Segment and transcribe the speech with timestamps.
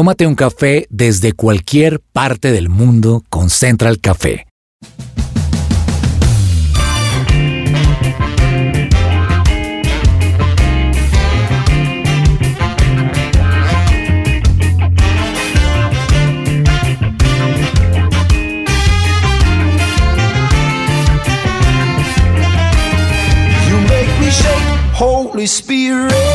[0.00, 4.46] Tómate un café desde cualquier parte del mundo con Central Café.
[24.98, 26.29] Holy Spirit.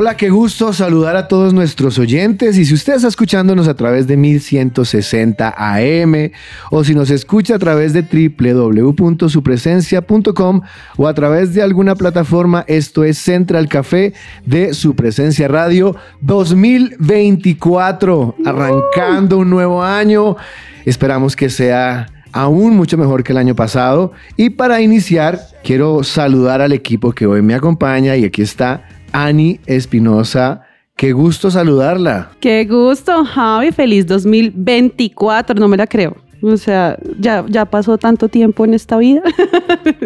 [0.00, 4.06] Hola, qué gusto saludar a todos nuestros oyentes y si usted está escuchándonos a través
[4.06, 6.30] de 1160 AM
[6.70, 10.60] o si nos escucha a través de www.supresencia.com
[10.98, 14.12] o a través de alguna plataforma, esto es Central Café
[14.46, 20.36] de Su Presencia Radio 2024, arrancando un nuevo año.
[20.84, 24.12] Esperamos que sea aún mucho mejor que el año pasado.
[24.36, 29.60] Y para iniciar, quiero saludar al equipo que hoy me acompaña y aquí está Ani
[29.66, 30.62] Espinosa.
[30.96, 32.30] Qué gusto saludarla.
[32.40, 33.70] Qué gusto, Javi.
[33.72, 35.58] Feliz 2024.
[35.58, 36.16] No me la creo.
[36.42, 39.22] O sea, ya, ya pasó tanto tiempo en esta vida.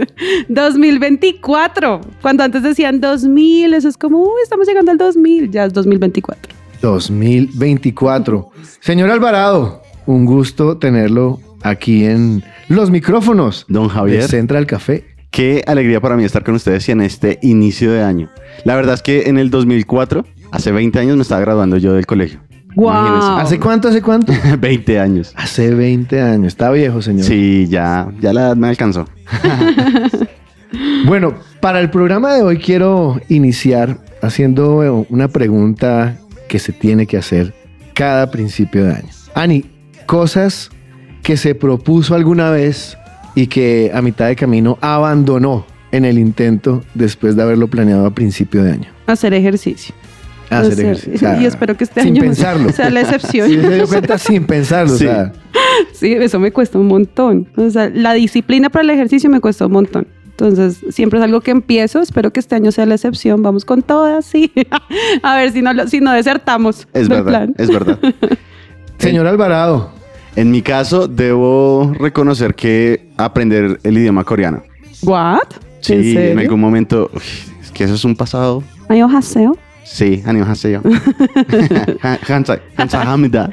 [0.48, 2.00] 2024.
[2.20, 5.50] Cuando antes decían 2000, eso es como, uy, estamos llegando al 2000.
[5.50, 6.55] Ya es 2024.
[6.80, 8.50] 2024.
[8.80, 14.22] Señor Alvarado, un gusto tenerlo aquí en los micrófonos Don Javier.
[14.22, 15.05] de Central Café.
[15.33, 18.28] Qué alegría para mí estar con ustedes y en este inicio de año.
[18.64, 22.05] La verdad es que en el 2004, hace 20 años, me estaba graduando yo del
[22.05, 22.41] colegio.
[22.74, 22.91] Wow.
[23.39, 23.89] ¿Hace cuánto?
[23.89, 24.30] ¿Hace cuánto?
[24.58, 25.33] 20 años.
[25.34, 26.48] Hace 20 años.
[26.48, 27.24] Está viejo, señor.
[27.24, 29.06] Sí, ya, ya la edad me alcanzó.
[31.05, 36.17] Bueno, para el programa de hoy quiero iniciar haciendo una pregunta
[36.48, 37.52] que se tiene que hacer
[37.92, 39.08] cada principio de año.
[39.34, 39.64] Ani,
[40.06, 40.70] cosas
[41.22, 42.96] que se propuso alguna vez
[43.34, 48.11] y que a mitad de camino abandonó en el intento después de haberlo planeado a
[48.14, 48.89] principio de año.
[49.06, 49.94] Hacer ejercicio.
[50.50, 51.14] Hacer ejercicio.
[51.14, 52.70] O sea, y espero que este sin año pensarlo.
[52.72, 53.48] sea la excepción.
[53.48, 54.94] Sí, se dio cuenta sin pensarlo.
[54.97, 55.06] Sí.
[55.06, 55.33] O sea,
[55.94, 57.48] Sí, eso me cuesta un montón.
[57.56, 60.06] O sea, la disciplina para el ejercicio me cuesta un montón.
[60.30, 62.01] Entonces, siempre es algo que empiezo.
[62.01, 63.42] Espero que este año sea la excepción.
[63.42, 64.52] Vamos con todas, sí.
[65.23, 67.55] A ver si no, lo- si no desertamos Es del verdad, plan.
[67.58, 67.98] es verdad.
[68.98, 69.90] señor Alvarado,
[70.36, 74.62] En mi caso, debo reconocer que aprender el idioma coreano.
[75.02, 75.48] ¿What?
[75.80, 77.10] Sí, ¿En, en algún momento.
[77.60, 78.62] Es que eso es un pasado.
[78.88, 79.56] ¿Hay haseo?
[79.84, 80.80] Sí, yo.
[82.28, 83.50] Hansa, Hansa Hamida.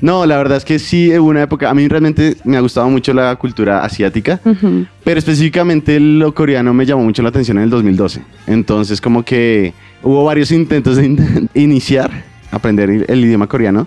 [0.00, 2.88] No, la verdad es que sí, en una época, a mí realmente me ha gustado
[2.88, 4.86] mucho la cultura asiática, uh -huh.
[5.04, 8.22] pero específicamente lo coreano me llamó mucho la atención en el 2012.
[8.46, 12.10] Entonces, como que hubo varios intentos de in iniciar,
[12.50, 13.86] aprender el idioma coreano,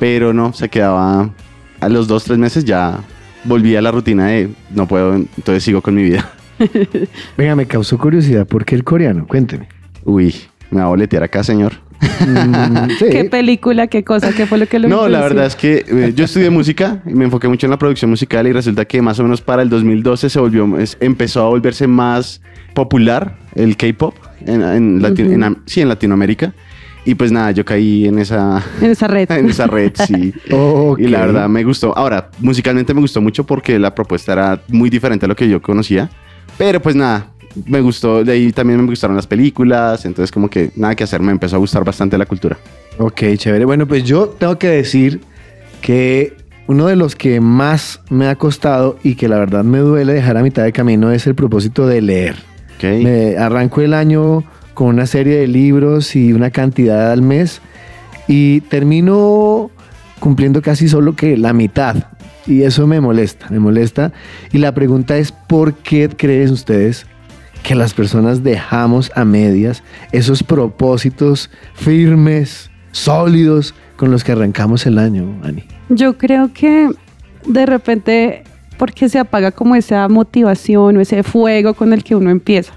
[0.00, 1.30] pero no, se quedaba
[1.80, 3.00] a los dos, tres meses ya
[3.44, 6.30] volví a la rutina de no puedo, entonces sigo con mi vida.
[7.36, 8.46] venga, me causó curiosidad.
[8.46, 9.26] ¿Por qué el coreano?
[9.26, 9.68] Cuénteme.
[10.04, 10.34] Uy,
[10.70, 11.72] me va a boletear acá, señor.
[12.20, 13.06] Mm, sí.
[13.10, 16.12] ¿Qué película, qué cosa, qué fue lo que lo No, la verdad es que eh,
[16.14, 19.18] yo estudié música y me enfoqué mucho en la producción musical y resulta que más
[19.20, 22.40] o menos para el 2012 se volvió, es- empezó a volverse más
[22.74, 24.14] popular el K-pop
[24.46, 26.52] en, en sí, en Latinoamérica.
[27.04, 29.30] Y pues nada, yo caí en esa, En esa red.
[29.30, 30.32] en esa red, sí.
[30.50, 31.00] Ok.
[31.00, 31.96] Y la verdad me gustó.
[31.96, 35.60] Ahora, musicalmente me gustó mucho porque la propuesta era muy diferente a lo que yo
[35.60, 36.10] conocía.
[36.56, 37.30] Pero pues nada,
[37.66, 38.24] me gustó.
[38.24, 40.04] De ahí también me gustaron las películas.
[40.06, 42.56] Entonces como que nada que hacer, me empezó a gustar bastante la cultura.
[42.98, 43.64] Ok, chévere.
[43.64, 45.20] Bueno, pues yo tengo que decir
[45.82, 46.34] que
[46.66, 50.38] uno de los que más me ha costado y que la verdad me duele dejar
[50.38, 52.36] a mitad de camino es el propósito de leer.
[52.76, 52.84] ¿ok?
[53.02, 54.44] Me arranco el año
[54.74, 57.60] con una serie de libros y una cantidad al mes
[58.28, 59.70] y termino
[60.20, 61.96] cumpliendo casi solo que la mitad.
[62.46, 64.12] Y eso me molesta, me molesta.
[64.52, 67.06] Y la pregunta es, ¿por qué creen ustedes
[67.62, 69.82] que las personas dejamos a medias
[70.12, 75.64] esos propósitos firmes, sólidos, con los que arrancamos el año, Ani?
[75.88, 76.90] Yo creo que
[77.46, 78.44] de repente,
[78.78, 82.72] porque se apaga como esa motivación o ese fuego con el que uno empieza.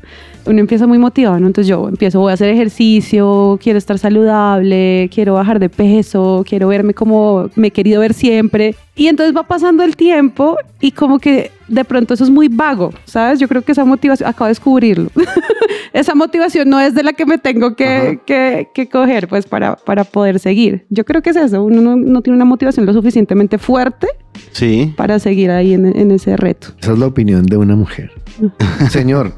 [0.48, 1.48] Uno empieza muy motivado, ¿no?
[1.48, 6.68] Entonces yo empiezo, voy a hacer ejercicio, quiero estar saludable, quiero bajar de peso, quiero
[6.70, 8.76] verme como me he querido ver siempre.
[8.96, 12.92] Y entonces va pasando el tiempo y como que de pronto eso es muy vago,
[13.06, 13.40] ¿sabes?
[13.40, 15.12] Yo creo que esa motivación, acabo de descubrirlo.
[15.94, 19.76] esa motivación no es de la que me tengo que, que, que coger pues para,
[19.76, 20.86] para poder seguir.
[20.90, 24.08] Yo creo que es eso, uno no, no tiene una motivación lo suficientemente fuerte
[24.52, 24.94] Sí.
[24.96, 26.70] para seguir ahí en, en ese reto.
[26.80, 28.12] Esa es la opinión de una mujer.
[28.90, 29.34] Señor,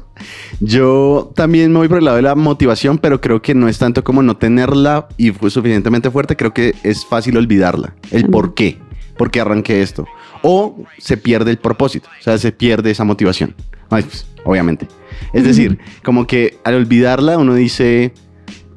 [0.60, 3.78] Yo también me voy por el lado de la motivación, pero creo que no es
[3.78, 7.94] tanto como no tenerla y fue suficientemente fuerte, creo que es fácil olvidarla.
[8.10, 8.78] El por qué,
[9.16, 10.06] por qué arranqué esto.
[10.42, 13.54] O se pierde el propósito, o sea, se pierde esa motivación.
[13.90, 14.86] Ay, pues, obviamente.
[15.32, 18.12] Es decir, como que al olvidarla uno dice,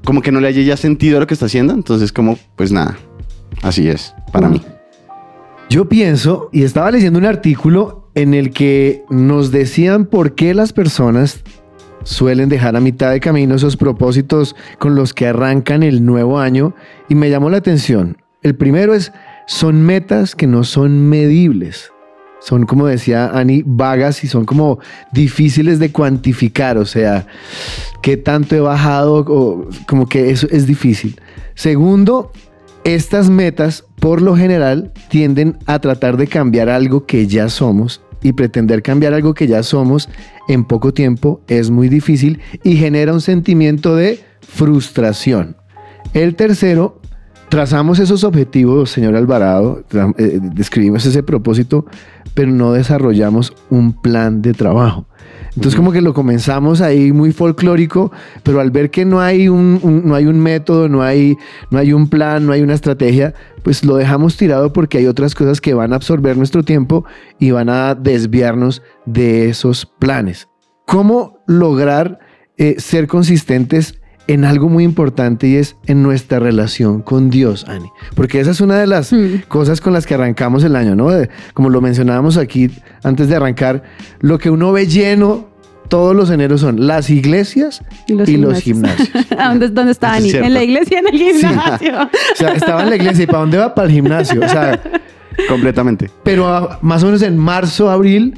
[0.04, 1.74] como que no le haya ya sentido a lo que está haciendo.
[1.74, 2.98] Entonces, como, pues nada,
[3.62, 4.62] así es para mí.
[5.70, 10.74] Yo pienso, y estaba leyendo un artículo en el que nos decían por qué las
[10.74, 11.44] personas
[12.04, 16.76] suelen dejar a mitad de camino esos propósitos con los que arrancan el nuevo año
[17.10, 18.18] y me llamó la atención.
[18.42, 19.12] El primero es,
[19.48, 21.92] son metas que no son medibles.
[22.40, 24.80] Son, como decía Ani, vagas y son como
[25.14, 26.78] difíciles de cuantificar.
[26.78, 27.26] O sea,
[28.02, 31.20] qué tanto he bajado, o como que eso es difícil.
[31.56, 32.34] Segundo,
[32.84, 38.34] estas metas, por lo general, tienden a tratar de cambiar algo que ya somos y
[38.34, 40.10] pretender cambiar algo que ya somos
[40.48, 45.58] en poco tiempo es muy difícil y genera un sentimiento de frustración.
[46.14, 47.02] El tercero,
[47.50, 49.84] trazamos esos objetivos, señor Alvarado,
[50.18, 51.86] eh, describimos ese propósito,
[52.34, 55.06] pero no desarrollamos un plan de trabajo.
[55.56, 58.12] Entonces como que lo comenzamos ahí muy folclórico,
[58.42, 61.38] pero al ver que no hay un, no hay un método, no hay,
[61.70, 65.36] no hay un plan, no hay una estrategia, pues lo dejamos tirado porque hay otras
[65.36, 67.06] cosas que van a absorber nuestro tiempo
[67.40, 70.48] y van a desviarnos de esos planes.
[70.88, 72.20] ¿Cómo lograr
[72.58, 77.90] eh, ser consistentes en algo muy importante y es en nuestra relación con Dios, Ani?
[78.16, 79.42] Porque esa es una de las Hmm.
[79.48, 81.10] cosas con las que arrancamos el año, ¿no?
[81.10, 82.70] De- como lo mencionábamos aquí
[83.04, 83.84] antes de arrancar,
[84.22, 85.52] lo que uno ve lleno
[85.90, 88.28] todos los eneros son las iglesias y los,
[88.62, 89.10] gimnasios.
[89.38, 90.46] ¿A dónde, dónde está es Ani?
[90.48, 91.94] En la iglesia, en el gimnasio.
[92.34, 93.76] O sea, estaba en la iglesia y ¿para dónde va?
[93.76, 94.42] Para el gimnasio.
[94.44, 94.80] O sea,
[95.50, 96.10] Completamente.
[96.24, 98.34] pero ah, más o menos en marzo, abril,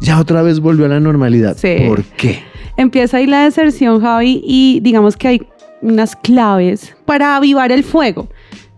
[0.00, 1.56] ya otra vez volvió a la normalidad.
[1.56, 1.76] Sí.
[1.86, 2.42] ¿Por qué?
[2.76, 5.46] Empieza ahí la deserción, Javi, y digamos que hay
[5.82, 8.28] unas claves para avivar el fuego,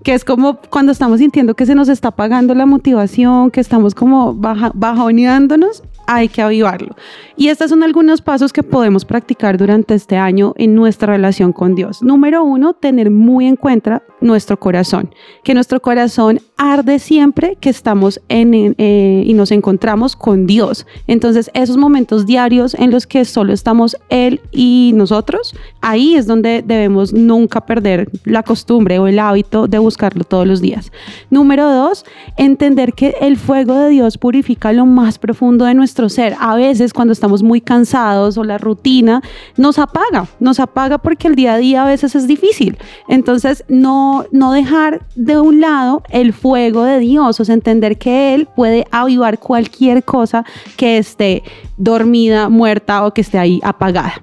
[0.05, 3.95] que es como cuando estamos sintiendo que se nos está apagando la motivación, que estamos
[3.95, 6.95] como baja, bajoneándonos, hay que avivarlo.
[7.37, 11.75] Y estos son algunos pasos que podemos practicar durante este año en nuestra relación con
[11.75, 12.03] Dios.
[12.03, 18.21] Número uno, tener muy en cuenta nuestro corazón, que nuestro corazón arde siempre que estamos
[18.29, 20.87] en, eh, y nos encontramos con Dios.
[21.07, 26.63] Entonces, esos momentos diarios en los que solo estamos Él y nosotros, ahí es donde
[26.67, 30.91] debemos nunca perder la costumbre o el hábito de buscarlo todos los días.
[31.31, 32.05] Número dos,
[32.37, 36.35] entender que el fuego de Dios purifica lo más profundo de nuestro ser.
[36.41, 39.23] A veces cuando estamos muy cansados o la rutina
[39.57, 42.79] nos apaga, nos apaga porque el día a día a veces es difícil.
[43.09, 48.35] Entonces, no, no dejar de un lado el fuego de Dios, o sea, entender que
[48.35, 50.45] Él puede avivar cualquier cosa
[50.77, 51.43] que esté
[51.77, 54.15] dormida, muerta o que esté ahí apagada.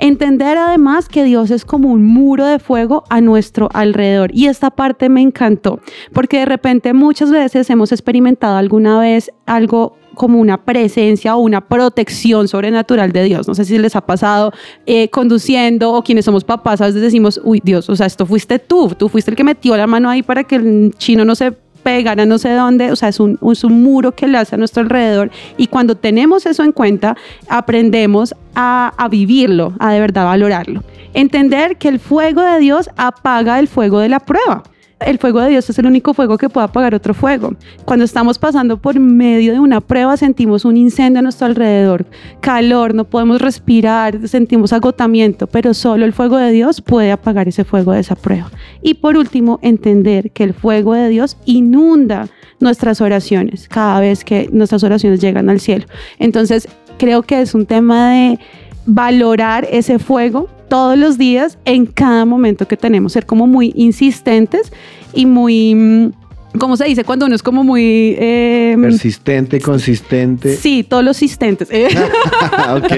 [0.00, 4.30] Entender además que Dios es como un muro de fuego a nuestro alrededor.
[4.34, 5.80] Y esta parte me encantó,
[6.12, 11.66] porque de repente muchas veces hemos experimentado alguna vez algo como una presencia o una
[11.68, 13.46] protección sobrenatural de Dios.
[13.46, 14.52] No sé si les ha pasado
[14.86, 18.58] eh, conduciendo o quienes somos papás, a veces decimos, uy Dios, o sea, esto fuiste
[18.58, 21.52] tú, tú fuiste el que metió la mano ahí para que el chino no se
[21.82, 24.58] pegara no sé dónde, o sea, es un, es un muro que le hace a
[24.58, 27.16] nuestro alrededor y cuando tenemos eso en cuenta,
[27.48, 30.82] aprendemos a, a vivirlo, a de verdad valorarlo.
[31.14, 34.62] Entender que el fuego de Dios apaga el fuego de la prueba.
[35.00, 37.54] El fuego de Dios es el único fuego que puede apagar otro fuego.
[37.86, 42.04] Cuando estamos pasando por medio de una prueba, sentimos un incendio a nuestro alrededor,
[42.40, 47.64] calor, no podemos respirar, sentimos agotamiento, pero solo el fuego de Dios puede apagar ese
[47.64, 48.50] fuego de esa prueba.
[48.82, 52.28] Y por último, entender que el fuego de Dios inunda
[52.60, 55.86] nuestras oraciones cada vez que nuestras oraciones llegan al cielo.
[56.18, 58.38] Entonces, creo que es un tema de
[58.86, 64.72] valorar ese fuego todos los días en cada momento que tenemos, ser como muy insistentes
[65.12, 66.12] y muy, mm,
[66.58, 67.04] ¿cómo se dice?
[67.04, 68.14] Cuando uno es como muy...
[68.18, 70.56] eh, Persistente, consistente.
[70.56, 71.68] sí, todos los asistentes.
[72.70, 72.92] ok.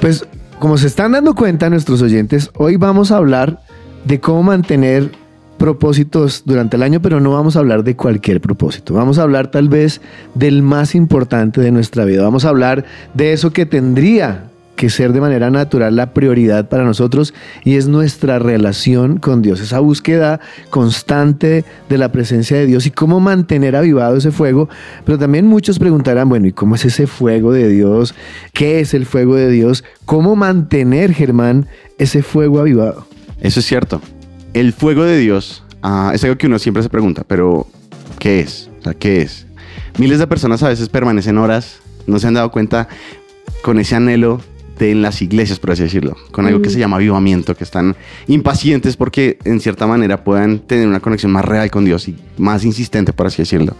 [0.00, 0.26] Pues
[0.58, 3.60] como se están dando cuenta nuestros oyentes, hoy vamos a hablar
[4.04, 5.10] de cómo mantener
[5.60, 8.94] propósitos durante el año, pero no vamos a hablar de cualquier propósito.
[8.94, 10.00] Vamos a hablar tal vez
[10.34, 12.22] del más importante de nuestra vida.
[12.22, 16.84] Vamos a hablar de eso que tendría que ser de manera natural la prioridad para
[16.84, 20.40] nosotros y es nuestra relación con Dios, esa búsqueda
[20.70, 24.70] constante de la presencia de Dios y cómo mantener avivado ese fuego.
[25.04, 28.14] Pero también muchos preguntarán, bueno, ¿y cómo es ese fuego de Dios?
[28.54, 29.84] ¿Qué es el fuego de Dios?
[30.06, 31.66] ¿Cómo mantener, Germán,
[31.98, 33.06] ese fuego avivado?
[33.42, 34.00] Eso es cierto.
[34.52, 37.66] El fuego de Dios ah, es algo que uno siempre se pregunta, pero
[38.18, 38.68] ¿qué es?
[38.80, 39.46] O sea, ¿qué es?
[39.98, 42.88] Miles de personas a veces permanecen horas, no se han dado cuenta
[43.62, 44.40] con ese anhelo
[44.78, 47.96] de en las iglesias, por así decirlo, con algo que se llama avivamiento, que están
[48.26, 52.64] impacientes porque en cierta manera puedan tener una conexión más real con Dios y más
[52.64, 53.76] insistente, por así decirlo.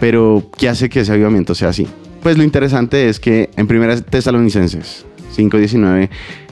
[0.00, 1.86] Pero, ¿qué hace que ese avivamiento sea así?
[2.22, 5.04] Pues lo interesante es que en 1 Tesalonicenses
[5.36, 6.08] 5.19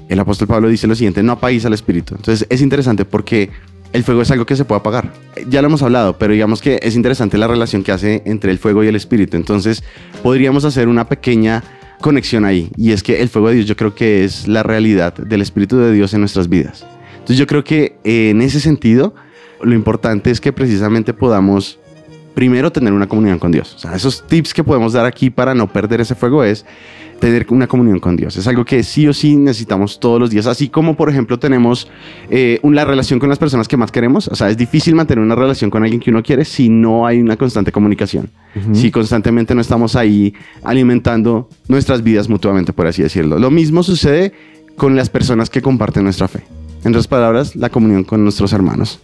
[0.08, 2.14] el apóstol Pablo dice lo siguiente, no apaguéis al espíritu.
[2.14, 3.50] Entonces es interesante porque
[3.92, 5.12] el fuego es algo que se puede apagar.
[5.48, 8.58] Ya lo hemos hablado, pero digamos que es interesante la relación que hace entre el
[8.58, 9.36] fuego y el espíritu.
[9.36, 9.82] Entonces
[10.22, 11.62] podríamos hacer una pequeña
[12.00, 12.70] conexión ahí.
[12.76, 15.78] Y es que el fuego de Dios yo creo que es la realidad del espíritu
[15.78, 16.86] de Dios en nuestras vidas.
[17.12, 19.14] Entonces yo creo que eh, en ese sentido
[19.62, 21.78] lo importante es que precisamente podamos
[22.34, 23.74] primero tener una comunión con Dios.
[23.74, 26.64] O sea, esos tips que podemos dar aquí para no perder ese fuego es
[27.18, 28.36] tener una comunión con Dios.
[28.36, 31.88] Es algo que sí o sí necesitamos todos los días, así como por ejemplo tenemos
[32.30, 34.28] eh, una relación con las personas que más queremos.
[34.28, 37.20] O sea, es difícil mantener una relación con alguien que uno quiere si no hay
[37.20, 38.30] una constante comunicación.
[38.72, 40.34] Si constantemente no estamos ahí
[40.64, 43.38] alimentando nuestras vidas mutuamente, por así decirlo.
[43.38, 44.32] Lo mismo sucede
[44.76, 46.42] con las personas que comparten nuestra fe.
[46.82, 48.98] En otras palabras, la comunión con nuestros hermanos.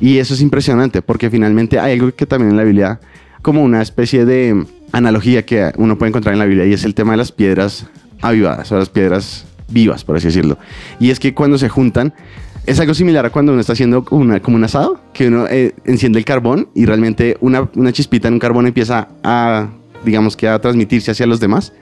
[0.00, 3.00] Y eso es impresionante porque finalmente hay algo que también en la Biblia,
[3.42, 6.94] como una especie de analogía que uno puede encontrar en la Biblia y es el
[6.94, 7.86] tema de las piedras
[8.20, 10.58] avivadas o las piedras vivas, por así decirlo.
[10.98, 12.14] Y es que cuando se juntan,
[12.66, 15.74] es algo similar a cuando uno está haciendo una, como un asado, que uno eh,
[15.84, 19.68] enciende el carbón y realmente una, una chispita en un carbón empieza a,
[20.04, 21.72] digamos que a transmitirse hacia los demás.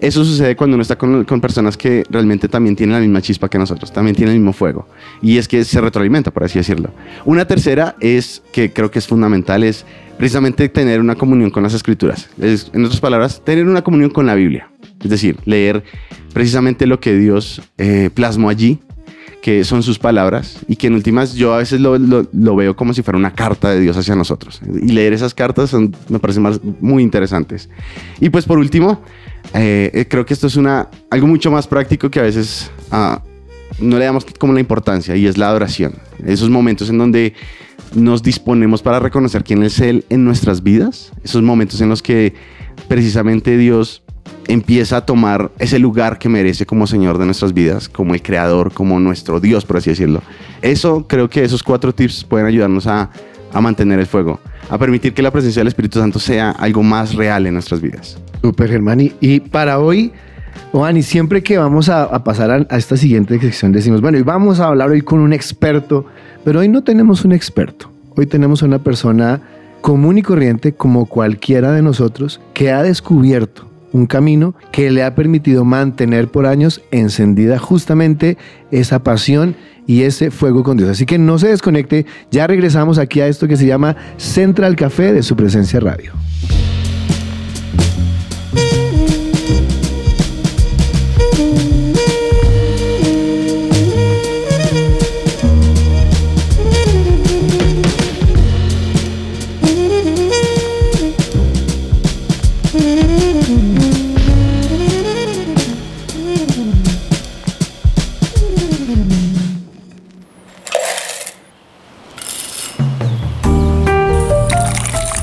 [0.00, 3.58] Eso sucede cuando uno está con, personas que realmente también tienen la misma chispa que
[3.58, 4.88] nosotros, también tienen el mismo fuego.
[5.20, 6.90] Y es que se retroalimenta, por así decirlo.
[7.24, 9.84] Una tercera es, que creo que es fundamental, es
[10.18, 12.28] precisamente tener una comunión con las escrituras.
[12.40, 14.70] Es, en otras palabras, tener una comunión con la Biblia.
[15.02, 15.82] Es decir, leer
[16.32, 18.80] precisamente lo que Dios eh, plasmó allí,
[19.42, 22.94] que son sus palabras y que en últimas yo a veces lo, lo, veo como
[22.94, 24.60] si fuera una carta de Dios hacia nosotros.
[24.64, 27.68] Y leer esas cartas me parecen muy interesantes.
[28.20, 29.02] Y pues por último,
[29.52, 33.18] eh, creo que esto es una, algo mucho más práctico que a veces uh,
[33.80, 35.94] no le damos como la importancia y es la adoración.
[36.24, 37.34] Esos momentos en donde
[37.94, 42.32] nos disponemos para reconocer quién es Él en nuestras vidas, esos momentos en los que
[42.88, 44.01] precisamente Dios
[44.48, 48.72] empieza a tomar ese lugar que merece como Señor de nuestras vidas, como el Creador,
[48.72, 50.22] como nuestro Dios, por así decirlo.
[50.60, 53.10] Eso creo que esos cuatro tips pueden ayudarnos a,
[53.52, 57.14] a mantener el fuego, a permitir que la presencia del Espíritu Santo sea algo más
[57.14, 58.18] real en nuestras vidas.
[58.42, 59.12] Super, Germán.
[59.20, 60.12] Y para hoy,
[60.72, 64.18] Juan, y siempre que vamos a, a pasar a, a, esta siguiente sección, decimos, bueno,
[64.18, 66.06] y vamos a hablar hoy con un experto,
[66.44, 67.90] pero hoy no tenemos un experto.
[68.16, 69.40] Hoy tenemos una persona
[69.80, 75.14] común y corriente, como cualquiera de nosotros, que ha descubierto un camino que le ha
[75.14, 78.36] permitido mantener por años encendida justamente
[78.70, 79.54] esa pasión
[79.86, 80.90] y ese fuego con Dios.
[80.90, 85.12] Así que no se desconecte, ya regresamos aquí a esto que se llama Central Café
[85.12, 86.12] de su presencia radio.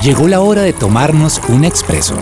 [0.02, 2.16] Llegó la hora de tomarnos un expreso.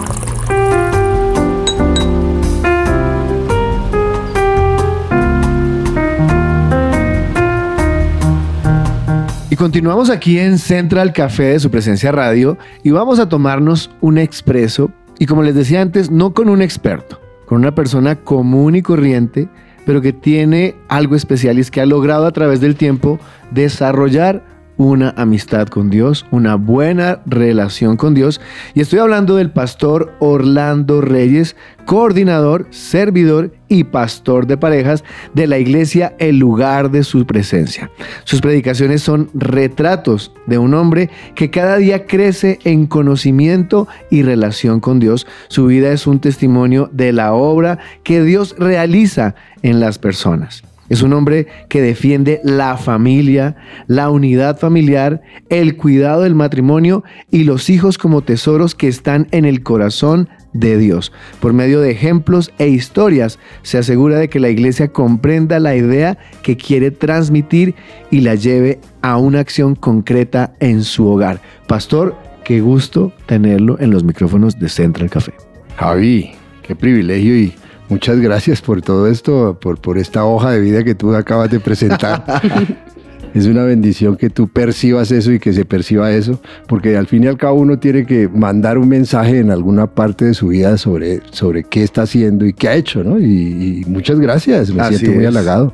[9.49, 14.19] Y continuamos aquí en Central Café de su presencia radio y vamos a tomarnos un
[14.19, 18.83] expreso y como les decía antes, no con un experto, con una persona común y
[18.83, 19.49] corriente,
[19.87, 23.21] pero que tiene algo especial y es que ha logrado a través del tiempo
[23.53, 28.41] desarrollar una amistad con Dios, una buena relación con Dios.
[28.75, 35.05] Y estoy hablando del pastor Orlando Reyes, coordinador, servidor y pastor de parejas
[35.35, 37.91] de la iglesia El lugar de su presencia.
[38.25, 44.81] Sus predicaciones son retratos de un hombre que cada día crece en conocimiento y relación
[44.81, 45.27] con Dios.
[45.49, 50.63] Su vida es un testimonio de la obra que Dios realiza en las personas.
[50.89, 57.45] Es un hombre que defiende la familia, la unidad familiar, el cuidado del matrimonio y
[57.45, 61.13] los hijos como tesoros que están en el corazón de Dios.
[61.41, 66.19] Por medio de ejemplos e historias se asegura de que la iglesia comprenda la idea
[66.43, 67.75] que quiere transmitir
[68.11, 71.41] y la lleve a una acción concreta en su hogar.
[71.67, 75.35] Pastor, qué gusto tenerlo en los micrófonos de Central Café.
[75.77, 77.55] Javi, qué privilegio y
[77.89, 81.59] Muchas gracias por todo esto, por, por esta hoja de vida que tú acabas de
[81.59, 82.23] presentar.
[83.35, 87.25] es una bendición que tú percibas eso y que se perciba eso, porque al fin
[87.25, 90.77] y al cabo uno tiene que mandar un mensaje en alguna parte de su vida
[90.77, 93.19] sobre, sobre qué está haciendo y qué ha hecho, ¿no?
[93.19, 95.29] Y, y muchas gracias, me Así siento muy es.
[95.29, 95.73] halagado.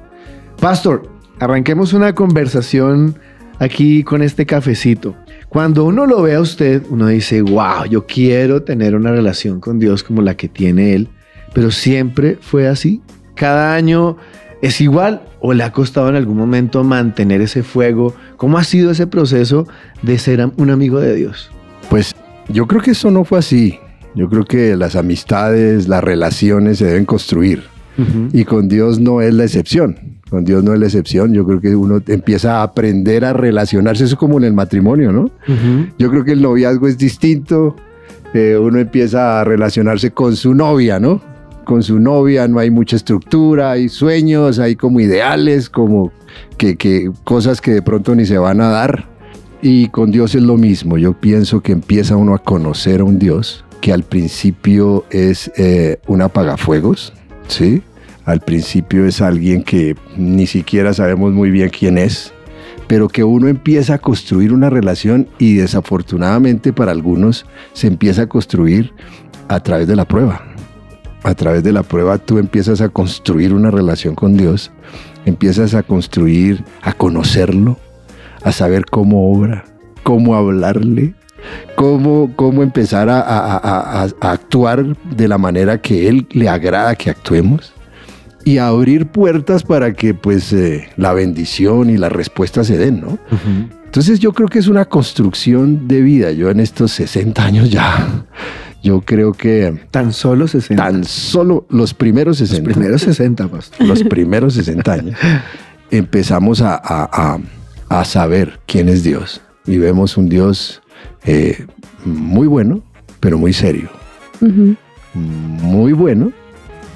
[0.60, 1.08] Pastor,
[1.40, 3.16] arranquemos una conversación
[3.58, 5.16] aquí con este cafecito.
[5.48, 9.80] Cuando uno lo ve a usted, uno dice, wow, yo quiero tener una relación con
[9.80, 11.08] Dios como la que tiene Él
[11.54, 13.00] pero siempre fue así.
[13.34, 14.18] Cada año
[14.64, 18.14] ¿Es igual o le ha costado en algún momento mantener ese fuego?
[18.38, 19.68] ¿Cómo ha sido ese proceso
[20.00, 21.50] de ser un amigo de Dios?
[21.90, 22.14] Pues
[22.48, 23.78] yo creo que eso no fue así.
[24.14, 27.64] Yo creo que las amistades, las relaciones se deben construir.
[28.32, 30.18] Y con Dios no es la excepción.
[30.30, 31.34] Con Dios no es la excepción.
[31.34, 34.04] Yo creo que uno empieza a aprender a relacionarse.
[34.04, 35.30] Eso como en el matrimonio, ¿no?
[35.98, 37.76] Yo creo que el noviazgo es distinto.
[38.32, 41.20] Eh, uno empieza a relacionarse con su novia, ¿no?
[41.64, 46.12] Con su novia no hay mucha estructura, hay sueños, hay como ideales, como
[46.58, 49.08] que, cosas que de pronto ni se van a dar.
[49.62, 50.98] Y con Dios es lo mismo.
[50.98, 55.98] Yo pienso que empieza uno a conocer a un Dios que al principio es eh,
[56.06, 57.12] un apagafuegos,
[57.48, 57.82] ¿sí?
[58.24, 62.32] Al principio es alguien que ni siquiera sabemos muy bien quién es,
[62.86, 67.44] pero que uno empieza a construir una relación y desafortunadamente para algunos
[67.74, 68.92] se empieza a construir
[69.48, 70.53] a través de la prueba.
[71.24, 74.70] A través de la prueba tú empiezas a construir una relación con Dios,
[75.24, 77.78] empiezas a construir, a conocerlo,
[78.42, 79.64] a saber cómo obra,
[80.02, 81.14] cómo hablarle,
[81.76, 87.72] cómo, cómo empezar a, actuar de la manera que Él le agrada que actuemos
[88.44, 93.18] y abrir puertas para que pues eh, la bendición y la respuesta se den, ¿no?
[93.84, 96.32] Entonces yo creo que es una construcción de vida.
[96.32, 98.24] Yo en estos 60 años ya,
[98.84, 99.80] yo creo que...
[99.90, 100.80] Tan solo 60.
[100.80, 102.68] Tan solo los primeros 60.
[102.68, 103.86] Los primeros 60, pastor.
[103.86, 105.18] Los primeros 60 años.
[105.90, 106.76] empezamos a,
[107.88, 109.40] a saber quién es Dios.
[109.66, 110.82] Y vemos un Dios
[111.24, 111.66] eh,
[112.04, 112.82] muy bueno,
[113.20, 113.88] pero muy serio.
[115.14, 116.32] Muy bueno,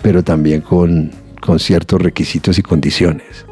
[0.02, 3.46] pero también con, con, ciertos requisitos y condiciones.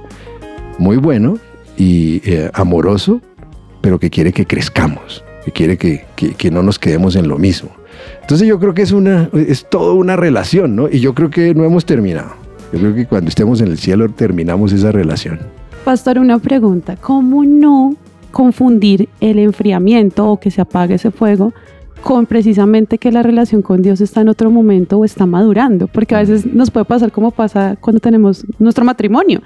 [0.78, 1.38] Muy bueno
[1.78, 3.22] y eh, amoroso,
[3.80, 7.70] pero que quiere que crezcamos, que quiere que, que, no nos quedemos en lo mismo.
[8.20, 10.88] Entonces yo creo que es, una, es toda una relación, ¿no?
[10.88, 12.30] Y yo creo que no hemos terminado.
[12.72, 15.38] Yo creo que cuando estemos en el cielo terminamos esa relación.
[15.84, 16.96] Pastor, una pregunta.
[16.96, 17.94] ¿Cómo no
[18.32, 21.54] confundir el enfriamiento o que se apague ese fuego
[22.06, 26.14] con precisamente que la relación con Dios está en otro momento o está madurando, porque
[26.14, 29.42] a veces nos puede pasar como pasa cuando tenemos nuestro matrimonio.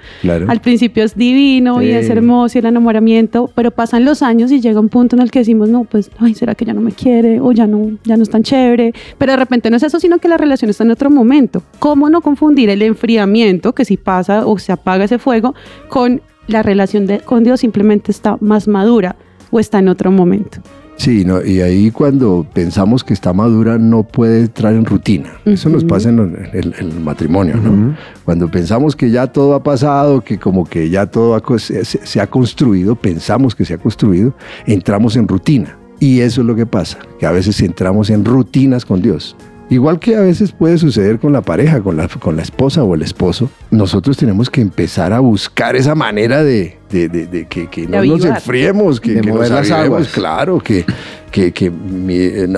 [0.47, 4.61] Al principio es divino y es hermoso y el enamoramiento, pero pasan los años y
[4.61, 6.91] llega un punto en el que decimos, no, pues, ay, ¿será que ya no me
[6.91, 7.39] quiere?
[7.39, 8.93] O ya no, ya no es tan chévere.
[9.17, 11.63] Pero de repente no es eso, sino que la relación está en otro momento.
[11.79, 15.55] ¿Cómo no confundir el enfriamiento, que si pasa o se apaga ese fuego,
[15.89, 19.15] con la relación con Dios simplemente está más madura
[19.49, 20.61] o está en otro momento.
[20.97, 25.31] Sí, no, y ahí cuando pensamos que está madura no puede entrar en rutina.
[25.45, 27.95] Eso nos pasa en el, matrimonio, ¿no?
[28.23, 32.95] Cuando pensamos que ya todo ha pasado, que como que ya todo se, ha construido,
[32.95, 34.35] pensamos que se ha construido,
[34.67, 35.77] entramos en rutina.
[35.99, 39.35] Y eso es lo que pasa, que a veces entramos en rutinas con Dios.
[39.71, 42.93] Igual que a veces puede suceder con la pareja, con la, con la esposa o
[42.93, 48.99] el esposo, nosotros tenemos que empezar a buscar esa manera de, que, no nos enfriemos,
[48.99, 50.83] que, nos avivemos, claro, que,
[51.31, 51.71] que,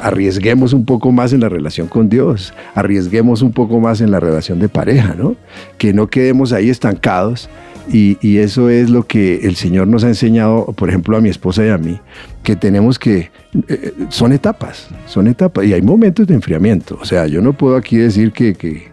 [0.01, 4.19] arriesguemos un poco más en la relación con Dios, arriesguemos un poco más en la
[4.19, 5.35] relación de pareja, ¿no?
[5.77, 7.47] Que no quedemos ahí estancados.
[7.91, 11.65] Y, eso es lo que el Señor nos ha enseñado, por ejemplo, a mi esposa
[11.65, 11.99] y a mí,
[12.41, 13.29] que tenemos que,
[13.67, 16.97] eh, son etapas, son etapas, y hay momentos de enfriamiento.
[17.01, 18.87] O sea, yo no puedo aquí decir que, que,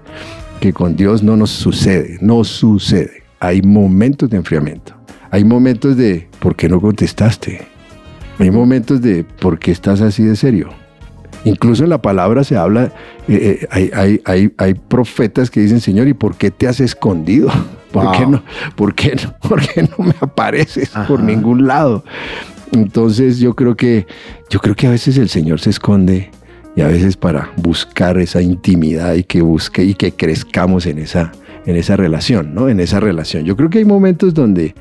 [0.60, 3.22] que con Dios no nos sucede, no sucede.
[3.38, 4.94] Hay momentos de enfriamiento.
[5.30, 7.60] Hay momentos de, ¿por qué no contestaste?
[8.38, 10.70] Hay momentos de, ¿por qué estás así de serio?
[11.44, 12.92] Incluso en la palabra se habla,
[13.28, 16.80] eh, eh, hay, hay, hay, hay, profetas que dicen, Señor, ¿y por qué te has
[16.80, 17.48] escondido?
[17.92, 18.42] ¿Por, qué, no,
[18.76, 22.04] por, qué, no, ¿Por qué no me apareces por ningún lado?
[22.72, 24.06] Entonces yo creo que
[24.48, 26.30] yo creo que a veces el Señor se esconde
[26.76, 31.32] y a veces para buscar esa intimidad y que busque y que crezcamos en esa
[31.66, 32.68] en esa relación, ¿no?
[32.68, 33.44] En esa relación.
[33.44, 34.74] Yo creo que hay momentos donde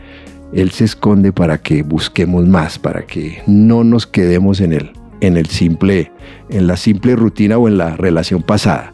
[0.54, 5.38] él se esconde para que busquemos más, para que no nos quedemos en el en
[5.38, 6.12] el simple
[6.50, 8.94] en la simple rutina o en la relación pasada.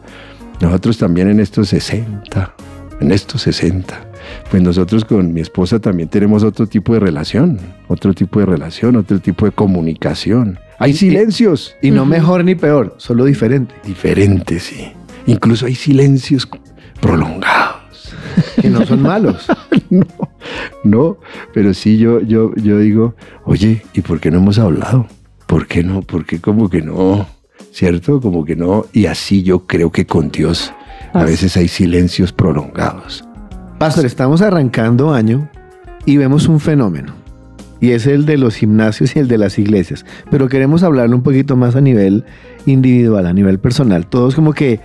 [0.60, 2.54] Nosotros también en estos 60,
[3.00, 4.06] en estos 60
[4.50, 7.58] pues nosotros con mi esposa también tenemos otro tipo de relación,
[7.88, 10.58] otro tipo de relación, otro tipo de comunicación.
[10.78, 11.74] Hay silencios.
[11.82, 13.74] Y, no mejor ni peor, solo diferente.
[13.84, 14.92] Diferente, sí.
[15.26, 16.48] Incluso hay silencios
[17.00, 18.14] prolongados.
[18.60, 19.46] Que no son malos.
[19.90, 20.06] no,
[20.84, 21.18] no,
[21.52, 25.06] pero sí yo, yo, yo digo, oye, ¿y por qué no hemos hablado?
[25.46, 26.02] ¿Por qué no?
[26.02, 27.26] ¿Por qué como que no?
[27.72, 28.20] ¿Cierto?
[28.20, 28.86] Como que no.
[28.92, 30.72] Y así yo creo que con Dios
[31.12, 33.24] a veces hay silencios prolongados.
[33.78, 35.48] Pastor, estamos arrancando año
[36.04, 37.14] y vemos un fenómeno.
[37.80, 40.04] Y es el de los gimnasios y el de las iglesias.
[40.30, 42.24] Pero queremos hablarlo un poquito más a nivel
[42.64, 44.06] individual, a nivel personal.
[44.06, 44.80] Todos como que,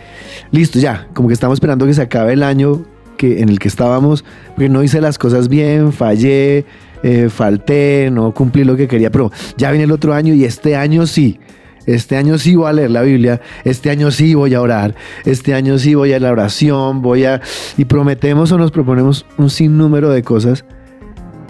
[0.52, 2.84] listo, ya, como que estamos esperando que se acabe el año,
[3.17, 6.65] que, en el que estábamos, porque no hice las cosas bien, fallé,
[7.04, 10.76] eh, falté, no cumplí lo que quería, pero ya viene el otro año y este
[10.76, 11.40] año sí.
[11.88, 14.94] Este año sí voy a leer la Biblia, este año sí voy a orar,
[15.26, 17.42] este año sí voy a la oración, voy a...
[17.76, 20.64] Y prometemos o nos proponemos un sinnúmero de cosas,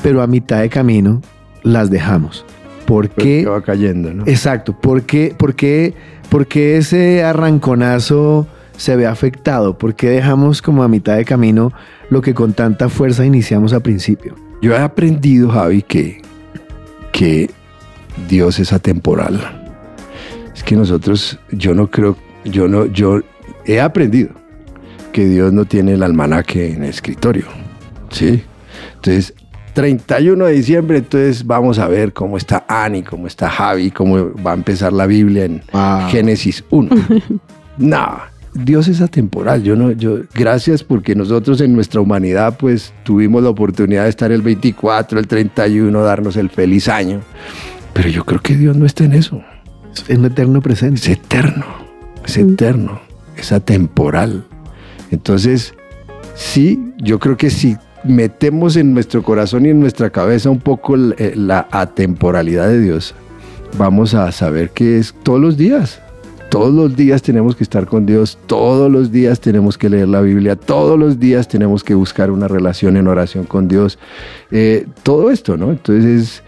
[0.01, 1.21] pero a mitad de camino
[1.63, 2.45] las dejamos.
[2.85, 3.41] ¿Por qué?
[3.43, 4.23] Porque va cayendo, ¿no?
[4.25, 4.71] Exacto.
[4.79, 5.93] ¿Por qué, por qué-
[6.29, 9.77] por qué ese arranconazo se ve afectado?
[9.77, 11.73] ¿Por qué dejamos como a mitad de camino
[12.09, 14.35] lo que con tanta fuerza iniciamos a principio?
[14.61, 16.21] Yo he aprendido, Javi, que,
[17.11, 17.49] que
[18.29, 19.39] Dios es atemporal.
[20.53, 23.21] Es que nosotros, yo no creo, yo no, yo
[23.65, 24.29] he aprendido
[25.11, 27.45] que Dios no tiene el almanaque en el escritorio.
[28.11, 28.43] ¿Sí?
[28.95, 29.33] Entonces,
[29.73, 34.51] 31 de diciembre, entonces vamos a ver cómo está Ani, cómo está Javi, cómo va
[34.51, 35.63] a empezar la Biblia en.
[36.09, 36.89] Génesis 1.
[37.77, 38.19] no,
[38.53, 39.63] Dios es atemporal.
[39.63, 44.31] Yo no, yo, gracias porque nosotros en nuestra humanidad, pues tuvimos la oportunidad de estar
[44.31, 47.21] el 24, el 31, darnos el feliz año.
[47.93, 49.41] Pero yo creo que Dios no está en eso.
[50.07, 51.11] Es un eterno Es presente.
[51.11, 51.65] eterno,
[52.25, 53.01] es eterno,
[53.37, 54.45] es atemporal.
[55.11, 55.73] Entonces,
[56.35, 60.95] sí, yo creo que si metemos en nuestro corazón y en nuestra cabeza un poco
[60.95, 63.13] eh, la atemporalidad de Dios,
[63.77, 66.01] vamos a saber que es todos los días.
[66.51, 70.19] Todos los días tenemos que estar con Dios, todos los días tenemos que leer la
[70.19, 73.97] Biblia, todos los días tenemos que buscar una relación en oración con Dios.
[74.51, 75.71] Eh, todo esto, ¿no?
[75.71, 76.43] Entonces,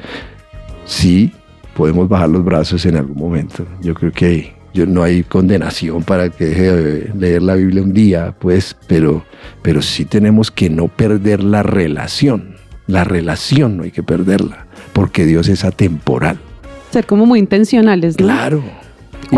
[0.84, 1.32] sí,
[1.74, 3.66] podemos bajar los brazos en algún momento.
[3.82, 7.94] Yo creo que yo, no hay condenación para que deje de leer la Biblia un
[7.94, 9.24] día, pues, pero,
[9.62, 12.58] pero sí tenemos que no perder la relación.
[12.88, 16.39] La relación no hay que perderla, porque Dios es atemporal.
[16.92, 18.26] Ser como muy intencionales, ¿no?
[18.26, 18.83] Claro.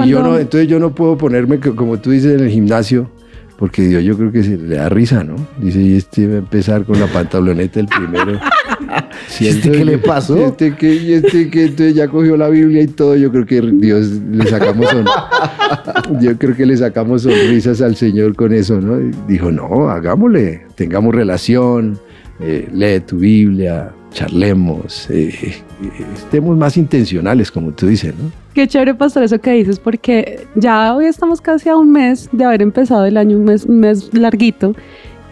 [0.03, 3.09] Y yo no, entonces yo no puedo ponerme, co- como tú dices, en el gimnasio,
[3.57, 5.35] porque Dios yo creo que se le da risa, ¿no?
[5.61, 8.39] Dice, y este va a empezar con la pantaloneta el primero.
[9.39, 10.37] ¿Y este qué le pasó?
[10.37, 13.45] Y este que, y este que entonces ya cogió la Biblia y todo, yo creo
[13.45, 15.05] que Dios le sacamos son-
[16.21, 18.99] yo creo que le sacamos sonrisas al Señor con eso, ¿no?
[18.99, 21.97] Y dijo, no, hagámosle, tengamos relación,
[22.39, 28.31] eh, lee tu Biblia, charlemos, eh, eh, estemos más intencionales, como tú dices, ¿no?
[28.53, 32.45] Qué chévere, pastor, eso que dices, porque ya hoy estamos casi a un mes de
[32.45, 34.73] haber empezado el año, un mes, un mes larguito.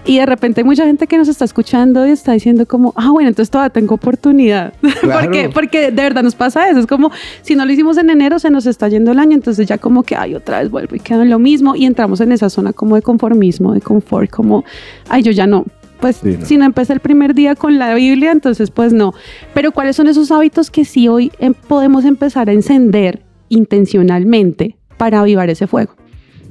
[0.06, 3.12] Y de repente hay mucha gente que nos está escuchando y está diciendo como, ah,
[3.12, 4.74] bueno, entonces todavía tengo oportunidad.
[5.04, 5.26] Claro.
[5.26, 6.80] porque, porque de verdad nos pasa eso.
[6.80, 7.12] Es como,
[7.42, 10.04] si no lo hicimos en enero, se nos está yendo el año, entonces ya como
[10.04, 11.76] que, ay, otra vez vuelvo y quedo en lo mismo.
[11.76, 14.66] Y entramos en esa zona como de conformismo, de confort, como,
[15.10, 15.66] ay, yo ya no.
[16.04, 16.46] Pues Sí, no.
[16.46, 19.14] si no empecé el primer día con la Biblia, entonces pues no.
[19.54, 25.22] Pero ¿cuáles son esos hábitos que sí hoy em, podemos empezar a encender intencionalmente para
[25.22, 25.96] avivar ese fuego?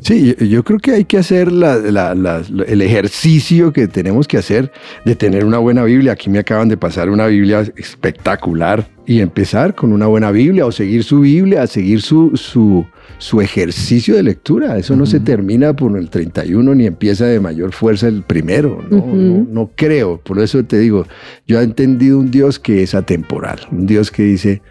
[0.02, 4.26] Sí, yo, yo creo que hay que hacer la- la- la- el ejercicio que tenemos
[4.26, 4.72] que hacer
[5.04, 6.12] de tener una buena Biblia.
[6.12, 10.72] Aquí me acaban de pasar una Biblia espectacular y empezar con una buena Biblia o
[10.72, 12.84] seguir su Biblia, seguir su, su,
[13.18, 14.76] su ejercicio de lectura.
[14.76, 18.84] Eso no se termina por el 31 ni empieza de mayor fuerza el primero.
[18.90, 19.16] No, Ujú.
[19.16, 20.18] no, no creo.
[20.22, 21.06] Por eso te digo,
[21.46, 24.62] yo he entendido un Dios que es atemporal, un Dios que dice,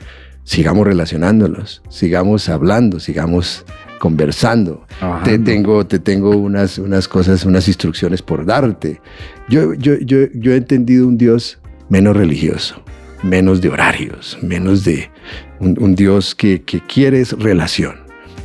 [0.43, 3.65] sigamos relacionándonos, sigamos hablando, sigamos
[4.01, 4.83] conversando.
[5.23, 8.99] Te tengo, te tengo unas, unas cosas, unas instrucciones por darte.
[9.47, 12.81] Yo, yo, yo, yo he entendido un Dios menos religioso,
[13.21, 15.11] menos de horarios, menos de
[15.59, 17.97] un, un Dios que, que quiere es relación.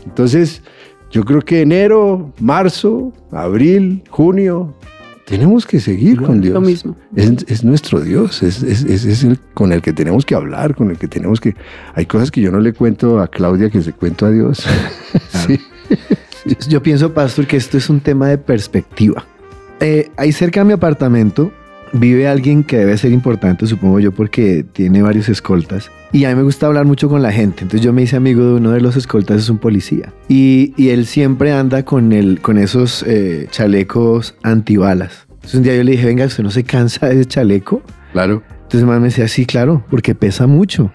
[0.04, 0.60] Entonces,
[1.10, 4.76] yo creo que enero, marzo, abril, junio,
[5.26, 6.54] tenemos que seguir con Dios.
[6.54, 6.96] Lo mismo.
[7.14, 10.74] Es, es nuestro Dios, es, es- es- es el con el que tenemos que hablar,
[10.74, 11.54] con el que tenemos que...
[11.94, 14.64] Hay cosas que yo no le cuento a Claudia que se cuento a Dios.
[15.46, 15.58] sí.
[16.68, 19.24] Yo pienso, pastor, que esto es un tema de perspectiva.
[19.80, 21.52] Eh, ahí cerca de mi apartamento
[21.92, 25.90] vive alguien que debe ser importante, supongo yo, porque tiene varios escoltas.
[26.12, 27.62] Y a mí me gusta hablar mucho con la gente.
[27.62, 30.12] Entonces yo me hice amigo de uno de los escoltas, es un policía.
[30.28, 35.26] Y, y él siempre anda con, el, con esos eh, chalecos antibalas.
[35.30, 37.82] Entonces un día yo le dije, venga, ¿usted no se cansa de ese chaleco?
[38.12, 38.42] Claro.
[38.50, 40.90] Entonces el man me decía, sí, claro, porque pesa mucho.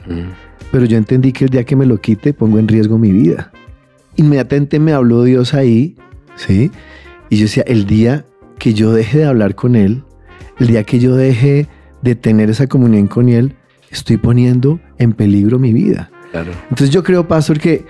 [0.71, 3.51] Pero yo entendí que el día que me lo quite pongo en riesgo mi vida.
[4.15, 5.95] Inmediatamente me habló Dios ahí,
[6.35, 6.71] ¿sí?
[7.29, 8.25] Y yo decía, el día
[8.59, 10.03] que yo deje de hablar con Él,
[10.61, 11.67] el día que yo deje
[12.01, 13.55] de tener esa comunión con Él,
[13.89, 16.09] estoy poniendo en peligro mi vida.
[16.31, 16.51] Claro.
[16.69, 17.85] Entonces yo creo, Pastor, que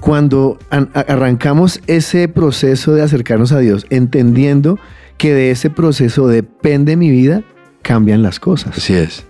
[0.00, 4.78] cuando arrancamos ese proceso de acercarnos a Dios, entendiendo
[5.16, 7.42] que de ese proceso depende mi vida,
[7.82, 8.76] cambian las cosas.
[8.76, 9.24] Así es.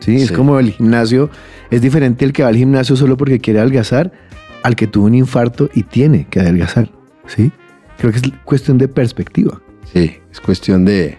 [0.00, 0.34] Sí, es Sí.
[0.34, 1.30] como el gimnasio.
[1.70, 4.12] Es diferente el que va al gimnasio solo porque quiere adelgazar
[4.62, 6.90] al que tuvo un infarto y tiene que adelgazar.
[7.26, 7.52] ¿Sí?
[7.98, 9.60] Creo que es cuestión de perspectiva.
[9.92, 11.18] Sí, es cuestión de...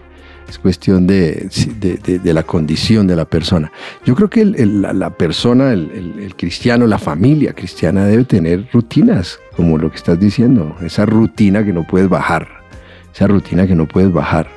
[0.50, 3.70] Es cuestión de, de- de- de la condición de la persona.
[4.04, 8.24] Yo creo que el- el- la, la persona, el, el- cristiano, la familia cristiana debe
[8.24, 10.74] tener rutinas, como lo que estás diciendo.
[10.82, 12.48] Esa rutina que no puedes bajar.
[13.14, 14.48] Esa rutina que no puedes bajar.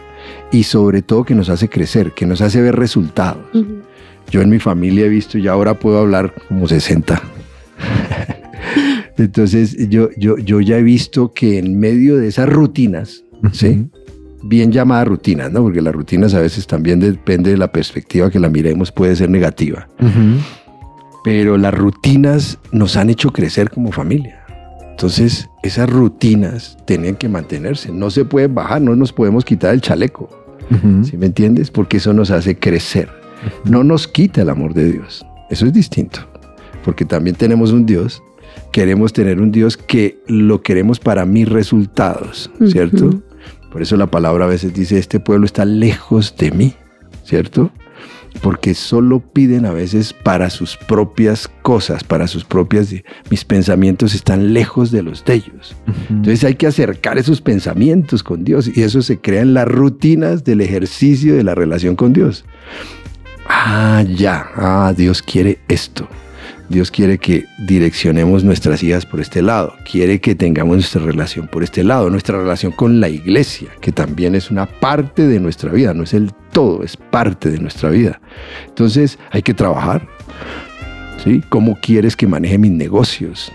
[0.51, 3.43] Y sobre todo que nos hace crecer, que nos hace ver resultados.
[3.53, 3.82] Ujú.
[4.32, 7.21] Yo en mi familia he visto, y ahora puedo hablar como 60.
[9.17, 13.88] Entonces, yo, yo, yo ya he visto que en medio de esas rutinas, ¿sí?
[14.43, 15.63] Bien llamadas rutinas, ¿no?
[15.63, 19.29] Porque las rutinas a veces también depende de la perspectiva que la miremos, puede ser
[19.29, 19.88] negativa.
[21.23, 24.43] Pero las rutinas nos han hecho crecer como familia.
[24.91, 27.91] Entonces, esas rutinas tienen que mantenerse.
[27.91, 30.29] No se pueden bajar, no nos podemos quitar el chaleco.
[31.03, 31.71] ¿Sí me entiendes?
[31.71, 33.10] Porque eso nos hace crecer.
[33.65, 35.25] No nos quita el amor de Dios.
[35.49, 36.19] Eso es distinto.
[36.84, 38.21] Porque también tenemos un Dios.
[38.71, 43.21] Queremos tener un Dios que lo queremos para mis resultados, ¿cierto?
[43.73, 46.75] Por eso la palabra a veces dice, este pueblo está lejos de mí,
[47.23, 47.71] ¿cierto?
[48.43, 52.93] Porque solo piden a veces para sus propias cosas, para sus propias...
[53.31, 55.75] Mis pensamientos están lejos de los de ellos.
[56.12, 60.43] Entonces hay que acercar esos pensamientos con Dios y eso se crea en las rutinas
[60.43, 62.45] del ejercicio de la relación con Dios.
[63.49, 66.07] Ah, ya, ah, Dios quiere esto.
[66.73, 69.75] Dios quiere que direccionemos nuestras ideas por este lado.
[69.89, 72.09] Quiere que tengamos nuestra relación por este lado.
[72.09, 75.93] Nuestra relación con la iglesia, que también es una parte de nuestra vida.
[75.93, 78.19] No es el todo, es parte de nuestra vida.
[78.67, 80.07] Entonces hay que trabajar.
[81.23, 81.43] ¿Sí?
[81.49, 83.51] ¿Cómo quieres que maneje mis negocios?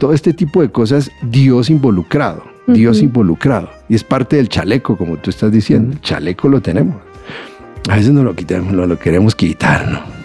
[0.00, 2.42] Todo este tipo de cosas, Dios involucrado.
[2.66, 3.70] Dios involucrado.
[3.88, 5.92] Y es parte del chaleco, como tú estás diciendo.
[5.92, 6.96] El chaleco lo tenemos.
[7.88, 10.15] A veces no lo quitamos, no lo queremos quitar, ¿no?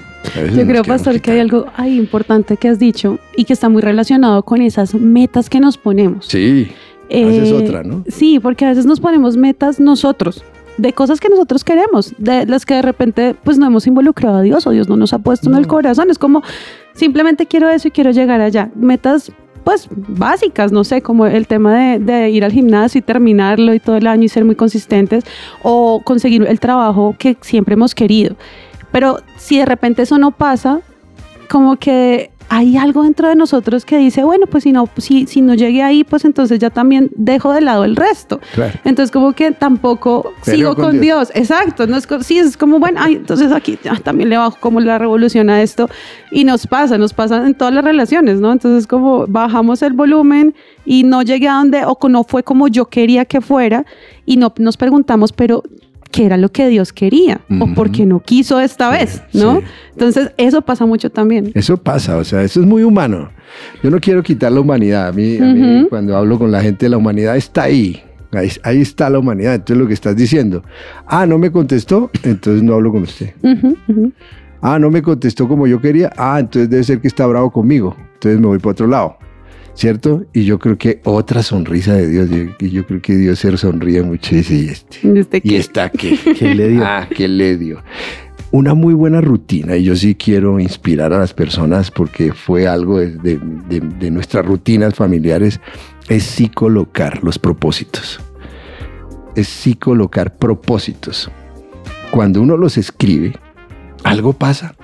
[0.55, 3.81] Yo creo, Pastor, que hay algo ahí importante que has dicho y que está muy
[3.81, 6.27] relacionado con esas metas que nos ponemos.
[6.27, 6.71] Sí,
[7.09, 8.03] esa es Eh, otra, ¿no?
[8.07, 10.43] Sí, porque a veces nos ponemos metas nosotros,
[10.77, 14.41] de cosas que nosotros queremos, de las que de repente pues no hemos involucrado a
[14.41, 16.09] Dios o Dios no nos ha puesto en el corazón.
[16.09, 16.43] Es como
[16.93, 18.69] simplemente quiero eso y quiero llegar allá.
[18.75, 19.31] Metas
[19.63, 23.79] pues básicas, no sé, como el tema de, de ir al gimnasio y terminarlo y
[23.79, 25.23] todo el año y ser muy consistentes
[25.61, 28.35] o conseguir el trabajo que siempre hemos querido.
[28.91, 30.81] Pero si de repente eso no pasa,
[31.49, 35.39] como que hay algo dentro de nosotros que dice, bueno, pues si no, si, si
[35.39, 38.41] no llegué ahí, pues entonces ya también dejo de lado el resto.
[38.53, 38.73] Claro.
[38.83, 41.29] Entonces como que tampoco sigo con Dios.
[41.29, 41.31] Dios.
[41.33, 41.87] Exacto.
[41.87, 45.49] No es, sí, es como, bueno, ay, entonces aquí también le bajo como la revolución
[45.49, 45.89] a esto.
[46.29, 48.51] Y nos pasa, nos pasa en todas las relaciones, ¿no?
[48.51, 52.83] Entonces como bajamos el volumen y no llegué a donde, o no fue como yo
[52.87, 53.85] quería que fuera.
[54.25, 55.63] Y no nos preguntamos, pero...
[56.11, 57.41] ¿Qué era lo que Dios quería?
[57.49, 57.73] ¿O Ujú.
[57.73, 59.21] por qué no quiso esta vez?
[59.33, 59.59] ¿no?
[59.59, 59.65] sí.
[59.93, 61.51] Entonces, eso pasa mucho también.
[61.55, 63.29] Eso pasa, o sea, eso es muy humano.
[63.83, 65.07] Yo no quiero quitar la humanidad.
[65.07, 65.89] A mí, a mí, Ujú.
[65.89, 68.01] cuando hablo con la gente, la humanidad está ahí.
[68.33, 69.55] Ahí, ahí está la humanidad.
[69.55, 70.63] Entonces lo que estás diciendo,
[71.05, 73.33] ah, no me contestó, entonces no hablo con usted.
[74.61, 77.95] Ah, no me contestó como yo quería, ah, entonces debe ser que está bravo conmigo.
[78.13, 79.17] Entonces me voy para otro lado.
[79.81, 80.25] ¿Cierto?
[80.31, 83.57] Y yo creo que otra sonrisa de Dios, yo, y yo creo que Dios se
[83.57, 85.39] sonríe mucho y dice, ¿y este?
[85.39, 86.15] ¿Y que- esta qué?
[86.37, 86.83] ¿Qué le dio?
[86.85, 87.81] Ah, ¿qué le dio?
[88.51, 92.99] Una muy buena rutina, y yo sí quiero inspirar a las personas porque fue algo
[92.99, 93.39] de, de-
[93.69, 95.59] de- de nuestras rutinas familiares,
[96.09, 98.19] es sí colocar los propósitos.
[99.35, 101.31] Es sí colocar propósitos.
[102.11, 103.33] Cuando uno los escribe,
[104.03, 104.75] algo pasa.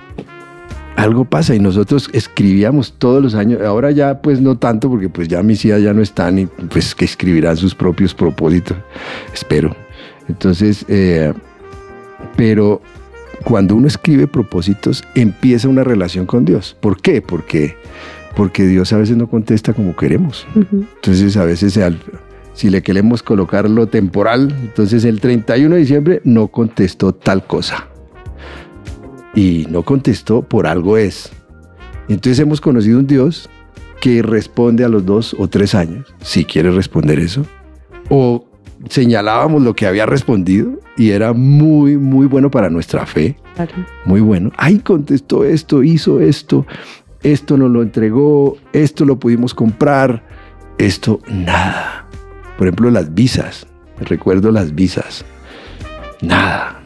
[0.98, 5.28] Algo pasa y nosotros escribíamos todos los años, ahora ya pues no tanto porque pues
[5.28, 8.76] ya mis hijas ya no están y pues que escribirán sus propios propósitos,
[9.32, 9.76] espero.
[10.28, 11.32] Entonces, eh,
[12.36, 12.82] pero
[13.44, 16.76] cuando uno escribe propósitos, empieza una relación con Dios.
[16.80, 17.22] ¿Por qué?
[17.22, 17.76] Porque,
[18.34, 20.48] porque Dios a veces no contesta como queremos.
[20.56, 21.78] Entonces, a veces
[22.54, 27.87] si le queremos colocar lo temporal, entonces el 31 de diciembre no contestó tal cosa.
[29.34, 31.30] Y no contestó por algo es.
[32.08, 33.48] Entonces hemos conocido un Dios
[34.00, 37.44] que responde a los dos o tres años, si quiere responder eso.
[38.08, 38.46] O
[38.88, 43.72] señalábamos lo que había respondido y era muy, muy bueno para nuestra fe Claro.
[44.04, 44.50] muy bueno.
[44.56, 46.64] Ay, contestó esto, hizo esto,
[47.22, 50.22] esto nos lo entregó, esto lo pudimos comprar,
[50.78, 52.06] esto nada.
[52.56, 53.66] Por ejemplo, las visas.
[54.00, 55.24] Recuerdo las visas.
[56.22, 56.80] Nada.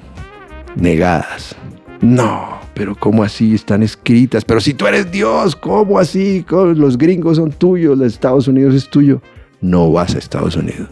[0.76, 1.55] Negadas.
[2.03, 4.45] No, pero ¿cómo así están escritas?
[4.45, 6.45] Pero si tú eres Dios, ¿cómo así?
[6.49, 6.73] ¿Cómo?
[6.73, 9.23] Los gringos son tuyos, los Estados Unidos es tuyo.
[9.61, 10.88] No vas a Estados Unidos.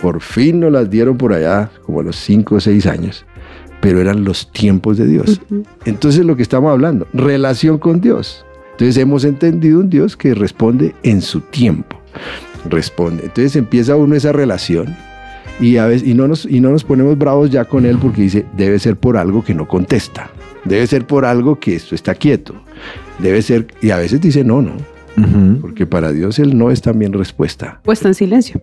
[0.00, 3.26] Por fin nos las dieron por allá, como a los 5 o 6 años,
[3.80, 5.40] pero eran los tiempos de Dios.
[5.84, 8.46] Entonces lo que estamos hablando, relación con Dios.
[8.70, 12.00] Entonces hemos entendido un Dios que responde en su tiempo.
[12.70, 13.24] Responde.
[13.24, 14.94] Entonces empieza uno esa relación
[15.58, 18.22] Y, a veces, y, no nos, y no nos ponemos bravos ya con él porque
[18.22, 20.30] dice, debe ser por algo que no contesta.
[20.64, 22.54] Debe ser por algo que esto está quieto.
[23.18, 24.72] Debe ser, y a veces dice no, no.
[25.60, 27.80] Porque para Dios el no es también respuesta.
[27.82, 28.60] Puesta en silencio.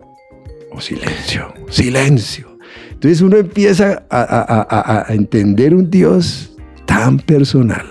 [0.72, 2.48] O silencio, silencio.
[2.90, 6.52] Entonces uno empieza a, a- a- a entender un Dios
[6.84, 7.86] tan personal,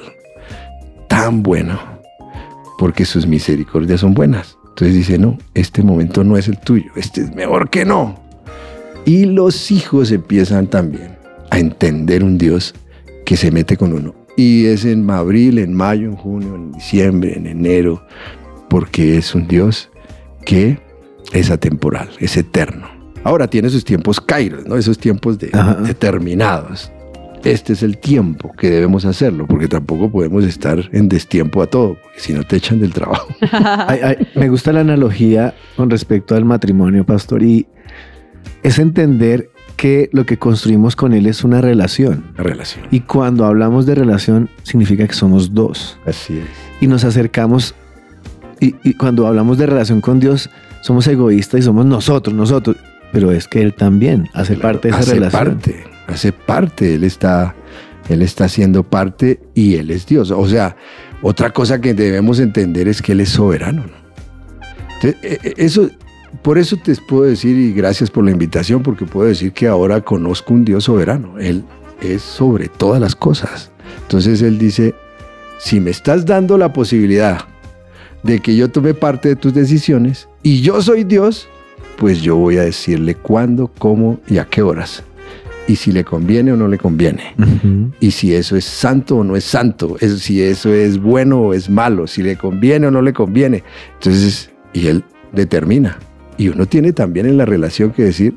[1.07, 1.79] tan bueno,
[2.77, 4.57] porque sus misericordias son buenas.
[4.69, 8.19] Entonces dice, no, este momento no es el tuyo, este es mejor que no.
[9.07, 11.17] Y los hijos empiezan también
[11.49, 12.75] a entender un Dios
[13.25, 14.13] que se mete con uno.
[14.35, 18.03] Y es en abril, en mayo, en junio, en diciembre, en enero,
[18.69, 19.89] porque es un Dios
[20.45, 20.77] que
[21.31, 22.87] es atemporal, es eterno.
[23.23, 24.75] Ahora tiene sus tiempos kairos, ¿no?
[24.75, 25.51] Esos tiempos de-
[25.85, 26.91] determinados.
[27.43, 31.95] Este es el tiempo que debemos hacerlo, porque tampoco podemos estar en destiempo a todo,
[32.03, 33.27] porque si no te echan del trabajo.
[33.51, 37.65] Ay, ay, me gusta la analogía con respecto al matrimonio, pastor, y
[38.63, 42.23] es entender que lo que construimos con él es una relación.
[42.35, 42.85] La relación.
[42.91, 45.99] Y cuando hablamos de relación, significa que somos dos.
[46.05, 46.45] Así es.
[46.81, 47.75] Y nos acercamos,
[48.59, 50.49] y, y cuando hablamos de relación con Dios,
[50.81, 52.75] somos egoístas y somos nosotros, nosotros.
[53.11, 55.43] Pero es que él también hace parte de esa hace relación.
[55.45, 57.55] parte, hace parte, él está,
[58.09, 60.31] él está haciendo parte y él es Dios.
[60.31, 60.75] O sea,
[61.21, 63.83] otra cosa que debemos entender es que él es soberano.
[63.83, 64.07] ¿no?
[64.95, 65.89] Entonces, eh, eh, eso,
[66.41, 70.01] por eso te puedo decir, y gracias por la invitación, porque puedo decir que ahora
[70.01, 71.39] conozco un Dios soberano.
[71.39, 71.63] Él
[72.01, 73.71] es sobre todas las cosas.
[74.03, 74.93] Entonces él dice,
[75.59, 77.45] si me estás dando la posibilidad
[78.23, 81.47] de que yo tome parte de tus decisiones y yo soy Dios,
[81.97, 85.03] pues yo voy a decirle cuándo, cómo y a qué horas.
[85.67, 87.35] Y si le conviene o no le conviene.
[87.99, 89.97] Y si eso es santo o no es santo.
[89.99, 92.07] Es, si eso es bueno o es malo.
[92.07, 93.63] Si le conviene o no le conviene.
[93.95, 95.97] Entonces, y él determina.
[96.37, 98.35] Y uno tiene también en la relación que decir,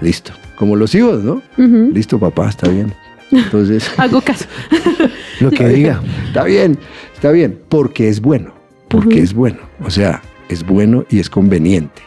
[0.00, 0.32] listo.
[0.56, 1.42] Como los hijos, ¿no?
[1.56, 2.92] Listo, papá, está bien.
[3.30, 4.46] Entonces, Hago caso.
[5.40, 6.00] Lo que diga.
[6.26, 6.78] está bien,
[7.14, 7.58] está bien.
[7.68, 8.52] Porque es bueno.
[8.88, 9.58] Porque es bueno.
[9.82, 12.02] O sea, es bueno y es conveniente.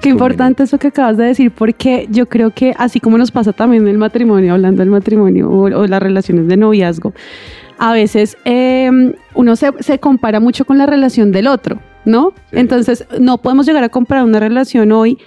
[0.00, 3.52] Qué importante eso que acabas de decir, porque yo creo que así como nos pasa
[3.52, 7.14] también en el matrimonio, hablando del matrimonio o, o las relaciones de noviazgo,
[7.78, 8.90] a veces eh,
[9.34, 12.32] uno se, se compara mucho con la relación del otro, ¿no?
[12.50, 12.56] Sí.
[12.58, 15.18] Entonces, no podemos llegar a comparar una relación hoy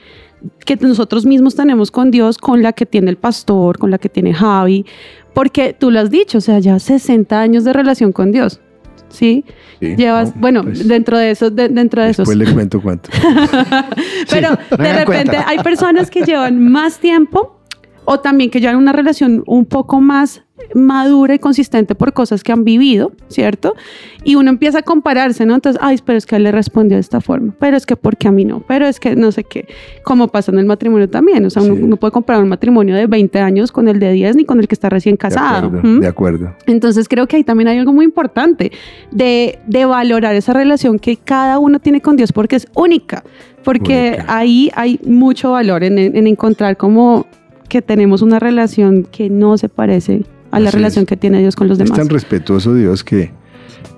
[0.66, 4.10] que nosotros mismos tenemos con Dios, con la que tiene el pastor, con la que
[4.10, 4.86] tiene Javi,
[5.34, 8.62] porque tú lo has dicho, o sea, ya 60 años de relación con Dios,
[9.10, 9.44] ¿sí?
[9.82, 10.42] Sí, Llevas, ¿no?
[10.42, 12.28] bueno, Pues, dentro de esos, de- dentro de esos.
[12.28, 13.10] Después le cuento cuánto.
[14.30, 15.46] Pero de repente cuenta.
[15.48, 17.60] hay personas que llevan más tiempo
[18.06, 20.44] o también que llevan una relación un poco más
[20.76, 23.76] madura y consistente por cosas que han vivido, ¿cierto?
[24.24, 25.56] Y uno empieza a compararse, ¿no?
[25.56, 28.28] Entonces, ay, pero es que él le respondió de esta forma, pero es que porque
[28.28, 29.68] a mí no, pero es que no sé qué,
[30.04, 31.84] como pasa en el matrimonio también, o sea, uno Sí.
[31.84, 34.68] no puede comparar un matrimonio de 20 años con el de 10 ni con el
[34.68, 35.68] que está recién De casado.
[35.68, 36.00] acuerdo, ¿m?
[36.02, 36.56] de acuerdo.
[36.68, 38.72] Entonces creo que ahí también hay algo muy importante
[39.12, 43.24] de, de valorar esa relación que cada uno tiene con Dios porque es única,
[43.64, 44.26] porque Única.
[44.38, 47.26] ahí hay mucho valor en, en encontrar como
[47.68, 51.08] que tenemos una relación que no se parece a la Así relación es.
[51.10, 52.00] que tiene Dios con los Es demás.
[52.00, 53.32] tan respetuoso Dios que,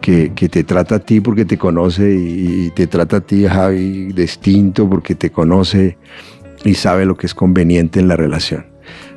[0.01, 3.45] que, que te trata a ti porque te conoce y, y te trata a ti,
[3.45, 5.97] Javi, distinto porque te conoce
[6.63, 8.65] y sabe lo que es conveniente en la relación.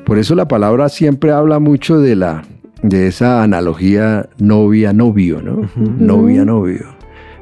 [0.06, 2.42] Por eso la palabra siempre habla mucho de, la,
[2.82, 5.68] de esa analogía novia-novio, ¿no?
[5.76, 6.94] Novia-novio.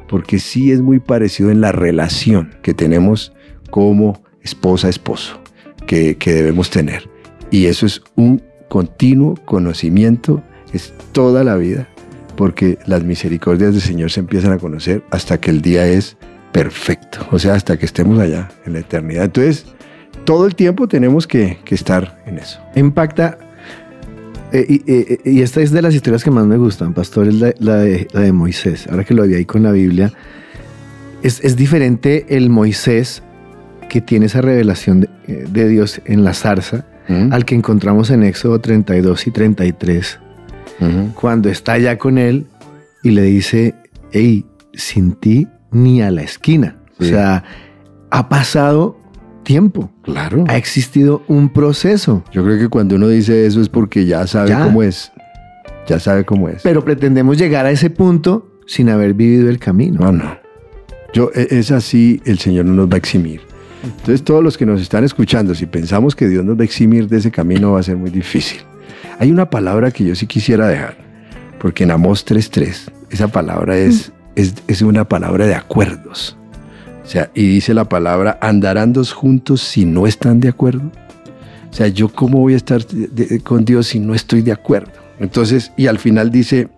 [0.08, 3.32] Porque sí es muy parecido en la relación que tenemos
[3.70, 5.40] como esposa-esposo
[5.86, 7.08] que, que debemos tener.
[7.50, 8.42] Y eso es un
[8.72, 11.86] continuo conocimiento, es toda la vida,
[12.38, 16.16] porque las misericordias del Señor se empiezan a conocer hasta que el día es
[16.52, 19.24] perfecto, o sea, hasta que estemos allá en la eternidad.
[19.24, 19.66] Entonces,
[20.24, 22.62] todo el tiempo tenemos que, estar en eso.
[22.74, 23.36] impacta.
[24.52, 27.34] eh, y, eh, y esta es de las historias que más me gustan, pastor, es
[27.34, 28.86] la, de, la de Moisés.
[28.88, 30.14] Ahora que lo había ahí con la Biblia,
[31.22, 33.22] es, diferente el Moisés
[33.90, 37.32] que tiene esa revelación eh, de Dios en la zarza ¿Mm?
[37.32, 40.18] al que encontramos en Éxodo 32 y 33,
[40.80, 41.12] Ujú.
[41.14, 42.46] cuando está ya con él
[43.02, 43.74] y le dice,
[44.12, 44.44] hey,
[44.74, 46.76] sin ti ni a la esquina.
[47.00, 47.42] O sea,
[48.10, 48.96] ha pasado
[49.42, 50.44] tiempo, Claro.
[50.48, 52.22] ha existido un proceso.
[52.32, 54.64] Yo creo que cuando uno dice eso es porque ya sabe Ya.
[54.64, 55.10] cómo es.
[55.88, 56.62] Ya sabe cómo es.
[56.62, 59.98] Pero pretendemos llegar a ese punto sin haber vivido el camino.
[60.00, 60.36] No, no.
[61.12, 63.40] Yo, e- es así, el Señor no nos va a eximir.
[63.82, 67.08] Entonces, todos los que nos están escuchando, si pensamos que Dios nos va a eximir
[67.08, 68.60] de ese camino, va a ser muy difícil.
[69.18, 70.96] Hay una palabra que yo sí quisiera dejar,
[71.58, 76.36] porque en Amós 3.3, esa palabra es, es, es una palabra de acuerdos.
[77.04, 80.90] O sea, y dice la palabra, ¿andarán dos juntos si no están de acuerdo?
[81.70, 82.82] O sea, yo cómo voy a estar
[83.42, 84.92] con Dios si no estoy de acuerdo.
[85.18, 86.68] Entonces, y al final dice,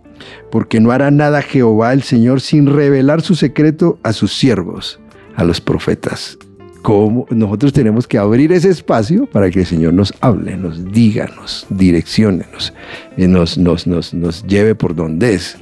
[0.51, 5.01] porque no hará nada Jehová el Señor sin revelar su secreto a sus siervos,
[5.37, 6.39] a los profetas.
[6.85, 7.27] ¿Cómo?
[7.31, 11.67] Nosotros tenemos que abrir ese espacio para que el Señor nos hable, nos diga, nos
[11.71, 12.75] direccione, nos,
[13.17, 15.57] eh, nos, nos, nos, nos lleve por donde es.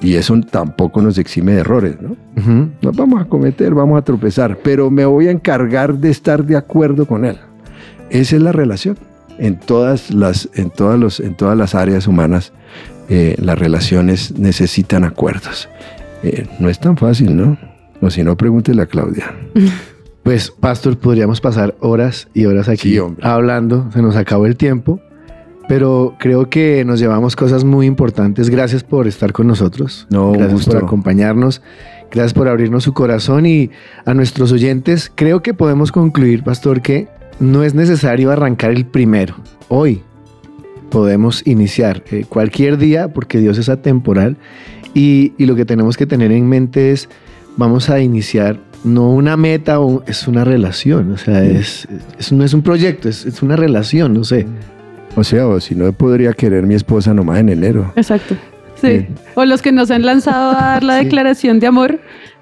[0.00, 2.16] Y eso tampoco nos exime de errores, ¿no?
[2.38, 2.70] Ujú.
[2.80, 6.56] Nos vamos a cometer, vamos a tropezar, pero me voy a encargar de estar de
[6.56, 7.36] acuerdo con Él.
[8.08, 8.96] Esa es la relación.
[9.36, 12.54] En todas las, en todas los, en todas las áreas humanas,
[13.10, 15.68] eh, las relaciones necesitan acuerdos.
[16.22, 17.58] Eh, no es tan fácil, ¿no?
[18.00, 19.34] O si no, pregúntele a Claudia.
[20.28, 23.88] Pues, Pastor, podríamos pasar horas y horas aquí Sí, hablando.
[23.94, 25.00] Se nos acabó el tiempo.
[25.70, 28.50] Pero creo que nos llevamos cosas muy importantes.
[28.50, 30.06] Gracias por estar con nosotros.
[30.10, 30.72] No, Gracias gusto.
[30.72, 31.62] por acompañarnos.
[32.10, 33.70] Gracias por abrirnos su corazón y
[34.04, 35.10] a nuestros oyentes.
[35.14, 37.08] Creo que podemos concluir, Pastor, que
[37.40, 39.34] no es necesario arrancar el primero.
[39.68, 40.02] Hoy
[40.90, 44.36] podemos iniciar eh, cualquier día porque Dios es atemporal
[44.92, 47.08] y, y lo que tenemos que tener en mente es
[47.56, 51.86] vamos a iniciar no una meta, o es una relación, o sea, es,
[52.18, 54.46] es- no es un proyecto, es, es una relación, no sé.
[55.16, 57.92] O sea, o si no, podría querer mi esposa nomás en enero.
[57.96, 58.36] Exacto.
[58.80, 58.88] Sí.
[58.88, 59.08] Bien.
[59.34, 61.04] O los que nos han lanzado a dar la Sí.
[61.06, 61.98] declaración de amor.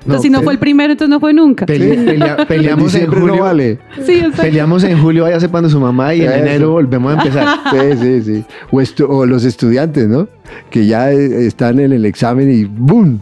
[0.07, 1.67] Entonces, No, si no fue el primero, entonces no fue nunca.
[1.67, 3.27] Pele- pelea- peleamos en julio.
[3.37, 3.79] no vale.
[4.05, 4.23] Sí.
[4.41, 6.39] Peleamos en julio, vaya separando su mamá y en Eso.
[6.39, 7.47] enero volvemos a empezar.
[7.73, 8.45] Sí, sí, sí.
[8.71, 10.29] O, estu- o los estudiantes, ¿no?
[10.71, 13.19] Que ya eh, están en el examen y ¡boom!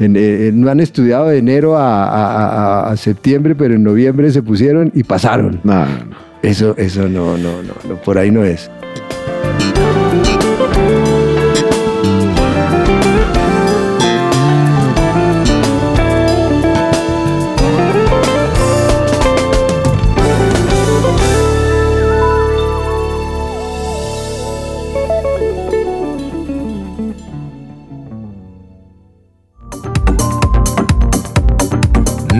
[0.00, 2.46] En- eh, no han estudiado de enero a, a-
[2.86, 5.60] a- a septiembre, pero en noviembre se pusieron y pasaron.
[5.64, 5.84] No.
[6.42, 8.68] Eso, eso no, no, no, no, por ahí no es.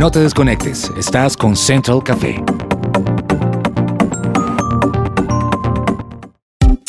[0.02, 2.42] No te desconectes, estás con Central Café.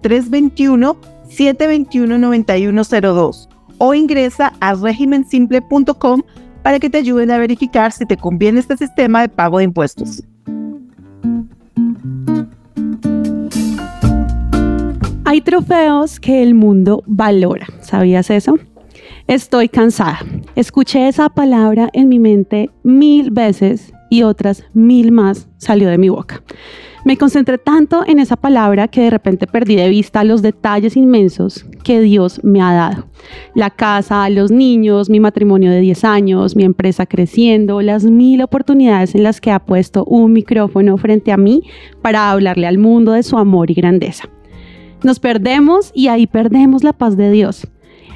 [1.28, 3.48] 321-721-9102
[3.78, 6.22] o ingresa a regimensimple.com
[6.62, 10.22] para que te ayuden a verificar si te conviene este sistema de pago de impuestos.
[15.24, 17.66] Hay trofeos que el mundo valora.
[17.82, 18.58] ¿Sabías eso?
[19.26, 20.20] Estoy cansada.
[20.56, 26.08] Escuché esa palabra en mi mente mil veces y otras mil más salió de mi
[26.08, 26.42] boca.
[27.08, 31.64] Me concentré tanto en esa palabra que de repente perdí de vista los detalles inmensos
[31.82, 33.06] que Dios me ha dado.
[33.54, 39.14] La casa, los niños, mi matrimonio de 10 años, mi empresa creciendo, las mil oportunidades
[39.14, 41.62] en las que ha puesto un micrófono frente a mí
[42.02, 44.28] para hablarle al mundo de su amor y grandeza.
[45.02, 47.66] Nos perdemos y ahí perdemos la paz de Dios.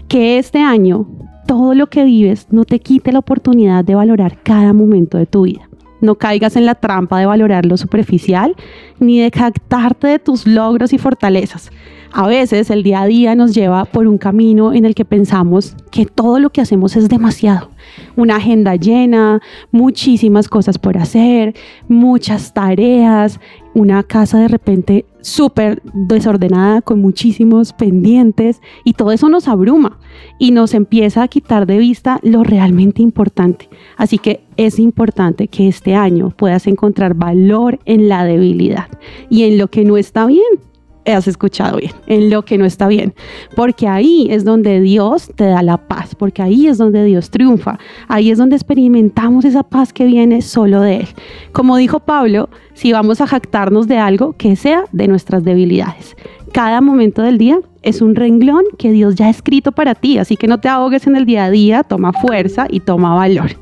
[0.07, 1.09] Que este año
[1.47, 5.45] todo lo que vives no te quite la oportunidad de valorar cada momento de tu
[5.45, 5.67] vida.
[6.03, 8.55] No caigas en la trampa de valorar lo superficial
[8.99, 11.71] ni de jactarte de tus logros y fortalezas.
[12.15, 15.75] A veces el día a día nos lleva por un camino en el que pensamos
[15.91, 17.71] que todo lo que hacemos es demasiado.
[18.17, 19.41] Una agenda llena,
[19.71, 21.55] muchísimas cosas por hacer,
[21.89, 23.41] muchas tareas,
[23.73, 29.99] una casa de repente súper desordenada con muchísimos pendientes y todo eso nos abruma
[30.39, 33.71] y nos empieza a quitar de vista lo realmente importante.
[33.97, 38.89] Así que es importante que este año puedas encontrar valor en la debilidad
[39.31, 40.72] y en lo que no está bien.
[41.05, 43.13] Has escuchado bien, en lo que no está bien,
[43.57, 47.79] porque ahí es donde Dios te da la paz, porque ahí es donde Dios triunfa,
[48.07, 51.09] ahí es donde experimentamos esa paz que viene solo de Él.
[51.53, 56.17] Como dijo Pablo, si vamos a jactarnos de algo, que sea de nuestras debilidades.
[56.53, 60.37] cada momento del día es un renglón que Dios ya ha escrito para ti, así
[60.37, 63.57] que no te ahogues en el día a día, toma fuerza y toma valor.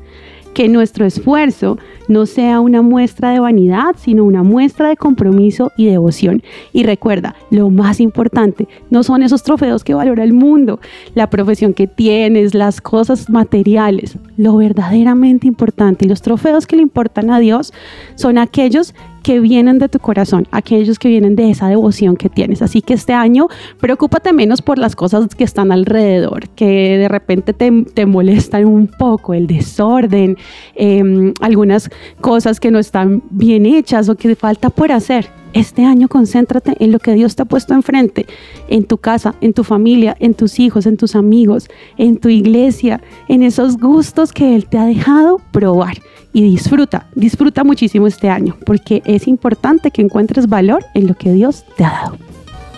[0.53, 1.77] Que nuestro esfuerzo
[2.07, 6.43] no sea una muestra de vanidad, sino una muestra de compromiso y devoción.
[6.73, 10.79] Y recuerda, lo más importante no son esos trofeos que valora el mundo,
[11.15, 14.17] la profesión que tienes, las cosas materiales.
[14.37, 17.73] Lo verdaderamente importante y los trofeos que le importan a Dios
[18.15, 18.93] son aquellos
[19.23, 22.61] que vienen de tu corazón, aquellos que vienen de esa devoción que tienes.
[22.61, 23.47] Así que este año
[23.79, 28.87] preocúpate menos por las cosas que están alrededor, que de repente te, te molestan un
[28.87, 30.37] poco, el desorden,
[30.75, 31.89] eh, algunas
[32.21, 35.29] cosas que no están bien hechas o que falta por hacer.
[35.53, 38.25] Este año concéntrate en lo que Dios te ha puesto enfrente,
[38.69, 41.67] en tu casa, en tu familia, en tus hijos, en tus amigos,
[41.97, 45.97] en tu iglesia, en esos gustos que Él te ha dejado probar.
[46.33, 51.31] Y disfruta, disfruta muchísimo este año, porque es importante que encuentres valor en lo que
[51.31, 52.17] Dios te ha dado.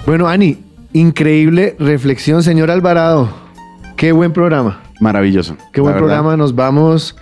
[0.05, 0.57] Bueno, Ani,
[0.91, 3.29] increíble reflexión, señor Alvarado.
[3.95, 4.81] Qué buen programa.
[4.99, 5.55] Maravilloso.
[5.71, 6.35] Qué buen programa.
[6.35, 7.15] Nos vamos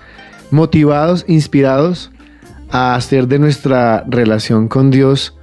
[0.51, 2.11] motivados, inspirados
[2.69, 5.35] a hacer de nuestra relación con Dios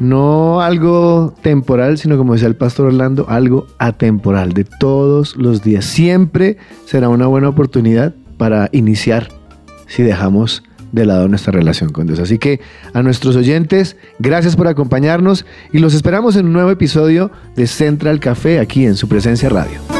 [0.00, 5.84] no algo temporal, sino como decía el pastor Orlando, algo atemporal de todos los días.
[5.84, 9.28] Siempre será una buena oportunidad para iniciar
[9.90, 10.62] si dejamos
[10.92, 12.18] de lado nuestra relación con Dios.
[12.18, 12.60] Así que
[12.94, 18.20] a nuestros oyentes, gracias por acompañarnos y los esperamos en un nuevo episodio de Central
[18.20, 19.99] Café aquí en su presencia radio.